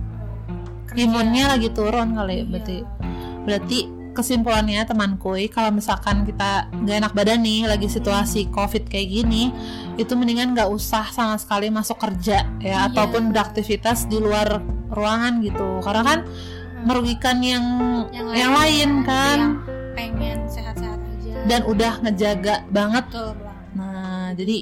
kerja. 0.86 0.98
Imunnya 0.98 1.44
lagi 1.50 1.68
turun 1.68 2.14
kali, 2.14 2.34
Iya. 2.36 2.44
berarti. 2.46 2.76
Berarti 3.40 3.78
kesimpulannya 4.18 4.82
temanku, 4.82 5.38
kalau 5.54 5.70
misalkan 5.70 6.26
kita 6.26 6.66
nggak 6.74 6.96
enak 7.06 7.12
badan 7.14 7.38
nih, 7.46 7.70
lagi 7.70 7.86
situasi 7.86 8.50
covid 8.50 8.90
kayak 8.90 9.06
gini, 9.22 9.54
itu 9.94 10.10
mendingan 10.18 10.58
nggak 10.58 10.66
usah 10.66 11.06
sama 11.14 11.38
sekali 11.38 11.70
masuk 11.70 12.02
kerja 12.02 12.42
ya, 12.58 12.66
Iya. 12.66 12.78
ataupun 12.90 13.30
beraktivitas 13.30 14.10
di 14.10 14.18
luar 14.18 14.58
ruangan 14.90 15.38
gitu, 15.46 15.78
karena 15.86 16.02
kan 16.02 16.18
Hmm. 16.26 16.82
merugikan 16.82 17.38
yang 17.38 17.64
yang 18.34 18.50
lain 18.54 19.06
kan, 19.06 19.38
yang 19.38 19.94
pengen 19.94 20.38
sehat-sehat 20.50 20.98
aja. 20.98 21.34
Dan 21.46 21.60
udah 21.66 21.92
ngejaga 22.02 22.66
banget. 22.74 23.04
betul 23.14 23.30
banget. 23.38 23.66
Nah, 23.78 24.26
jadi 24.34 24.58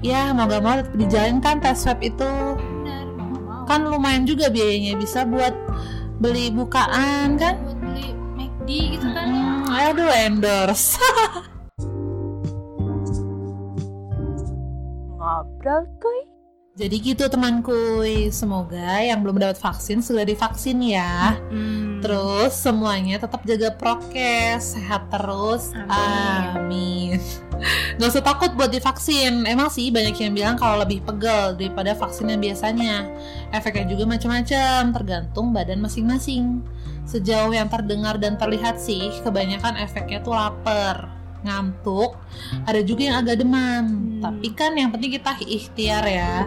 ya 0.00 0.32
mau 0.32 0.48
gak 0.48 0.62
mau 0.64 0.80
dijalankan 0.96 1.60
tes 1.60 1.76
swab 1.76 2.00
itu. 2.00 2.24
Benar 2.24 3.04
mau 3.12 3.36
mau 3.36 3.68
kan 3.68 3.84
lumayan 3.84 4.24
juga 4.24 4.48
biayanya 4.48 4.96
bisa 4.96 5.28
buat 5.28 5.52
beli 6.20 6.52
bukaan 6.52 7.36
kan 7.36 7.56
McD 8.70 8.94
gitu 8.94 9.08
kan. 9.10 9.26
Hmm, 9.26 9.66
aduh 9.66 10.10
endorse. 10.14 10.94
Ngobrol 15.18 15.84
kuy 15.98 16.29
jadi 16.80 16.96
gitu 16.96 17.24
temanku. 17.28 18.00
Semoga 18.32 19.04
yang 19.04 19.20
belum 19.20 19.36
dapat 19.36 19.60
vaksin 19.60 20.00
segera 20.00 20.24
divaksin 20.24 20.80
ya. 20.80 21.36
Terus 22.00 22.56
semuanya 22.56 23.20
tetap 23.20 23.44
jaga 23.44 23.68
prokes 23.76 24.80
sehat 24.80 25.12
terus. 25.12 25.76
Amin. 25.92 27.20
amin. 27.20 27.20
Gak 28.00 28.08
usah 28.08 28.24
takut 28.24 28.56
buat 28.56 28.72
divaksin. 28.72 29.44
Emang 29.44 29.68
sih 29.68 29.92
banyak 29.92 30.16
yang 30.16 30.32
bilang 30.32 30.56
kalau 30.56 30.80
lebih 30.80 31.04
pegel 31.04 31.60
daripada 31.60 31.92
vaksin 31.92 32.32
yang 32.32 32.40
biasanya. 32.40 33.04
Efeknya 33.52 33.84
juga 33.92 34.08
macam-macam 34.08 34.80
Tergantung 34.96 35.52
badan 35.52 35.84
masing-masing. 35.84 36.64
Sejauh 37.04 37.52
yang 37.52 37.68
terdengar 37.68 38.22
dan 38.22 38.38
terlihat 38.38 38.78
sih 38.78 39.10
Kebanyakan 39.26 39.82
efeknya 39.82 40.22
tuh 40.22 40.30
lapar 40.30 41.19
Ngantuk 41.46 42.16
Ada 42.68 42.80
juga 42.84 43.02
yang 43.10 43.16
agak 43.24 43.36
demam 43.40 44.10
Hmm. 44.20 44.20
Tapi 44.20 44.52
kan 44.52 44.76
yang 44.76 44.92
penting 44.92 45.16
kita 45.16 45.32
ikhtiar 45.40 46.04
ya 46.04 46.44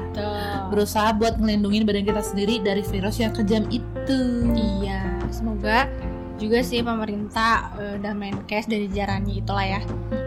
Berusaha 0.70 1.10
buat 1.18 1.42
ngelindungin 1.42 1.90
badan 1.90 2.06
kita 2.06 2.22
sendiri 2.22 2.62
dari 2.62 2.86
virus 2.86 3.18
yang 3.18 3.34
kejam 3.34 3.66
itu 3.74 4.22
Iya, 4.54 5.18
semoga 5.34 5.90
juga 6.38 6.60
sih 6.62 6.86
pemerintah 6.86 7.74
eh, 7.80 7.98
dan 7.98 8.20
Menkes 8.20 8.70
dari 8.70 8.90
jarannya 8.90 9.42
itulah 9.42 9.66
ya 9.66 9.82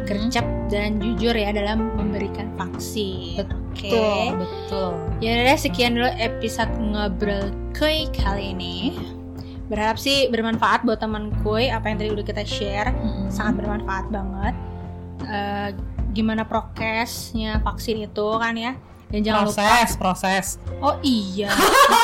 gercep 0.06 0.46
dan 0.70 1.02
jujur 1.02 1.34
ya 1.34 1.50
dalam 1.50 1.92
memberikan 1.98 2.50
vaksin. 2.54 3.42
Betul, 3.42 4.38
betul 4.40 4.90
Ya 5.20 5.44
udah 5.44 5.58
sekian 5.58 5.98
dulu 5.98 6.10
episode 6.16 6.72
ngobrol 6.78 7.52
kuy 7.76 8.08
kali 8.16 8.54
ini. 8.56 8.96
Berharap 9.66 9.96
sih 9.96 10.26
bermanfaat 10.26 10.82
buat 10.82 10.96
teman 10.96 11.34
kue 11.40 11.66
apa 11.66 11.86
yang 11.86 11.96
tadi 11.96 12.10
udah 12.10 12.24
kita 12.24 12.42
share 12.42 12.90
Mm-mm. 12.92 13.28
sangat 13.28 13.58
bermanfaat 13.58 14.06
banget 14.08 14.54
Eh, 15.18 15.70
gimana 16.12 16.44
prokesnya 16.44 17.58
vaksin 17.58 17.98
itu 18.00 18.26
kan 18.36 18.52
ya 18.52 18.76
dan 19.06 19.20
jangan 19.22 19.42
lupa 19.44 19.54
proses 19.56 19.88
proses 19.96 20.46
oh 20.76 20.94
iya 21.00 21.48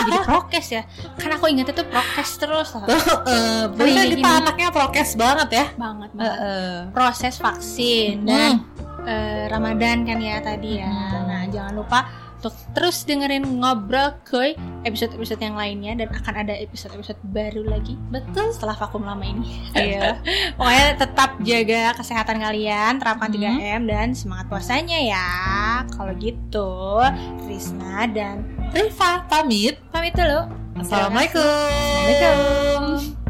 jadi 0.03 0.18
prokes 0.25 0.66
ya 0.70 0.83
kan 1.16 1.31
aku 1.31 1.46
ingat 1.46 1.70
itu 1.70 1.83
prokes 1.85 2.31
terus 2.37 2.72
lah. 2.72 2.87
Eh, 2.88 2.98
Tapi 3.64 3.75
berarti 3.75 3.92
kayak 3.92 4.11
kita 4.16 4.31
anaknya 4.33 4.68
prokes 4.70 5.11
banget 5.14 5.48
ya 5.51 5.66
banget 5.77 6.09
Eh, 6.09 6.18
banget 6.18 6.38
eh. 6.40 6.79
proses 6.90 7.35
vaksin 7.37 8.14
dan 8.25 8.64
eh, 9.05 9.44
Ramadan 9.46 10.03
kan 10.03 10.18
ya 10.18 10.37
tadi 10.40 10.79
ya. 10.79 10.88
Hmm. 10.88 11.27
Nah, 11.27 11.42
jangan 11.46 11.75
lupa 11.75 11.98
untuk 12.43 12.59
terus 12.75 13.07
dengerin 13.07 13.47
ngobrol 13.63 14.19
ke 14.27 14.59
episode-episode 14.83 15.39
yang 15.39 15.55
lainnya 15.55 15.95
dan 15.95 16.11
akan 16.11 16.43
ada 16.43 16.59
episode-episode 16.59 17.23
baru 17.31 17.63
lagi 17.63 17.95
betul 18.11 18.51
setelah 18.51 18.75
vakum 18.75 19.07
lama 19.07 19.23
ini. 19.23 19.63
iya 19.79 20.19
Pokoknya 20.59 20.99
tetap 20.99 21.39
jaga 21.47 21.95
kesehatan 21.95 22.43
kalian, 22.43 22.99
terapkan 22.99 23.31
Hmm. 23.31 23.39
3M 23.39 23.83
dan 23.87 24.09
semangat 24.19 24.51
puasanya 24.51 24.99
ya. 24.99 25.31
Kalau 25.95 26.13
gitu, 26.19 26.99
Risna 27.47 28.11
dan 28.11 28.43
Riva 28.75 29.23
pamit 29.31 29.79
pamit 29.95 30.13
dulu. 30.19 30.51
assalamualaikum 30.83 31.39
Assalamualaikum. 31.39 33.22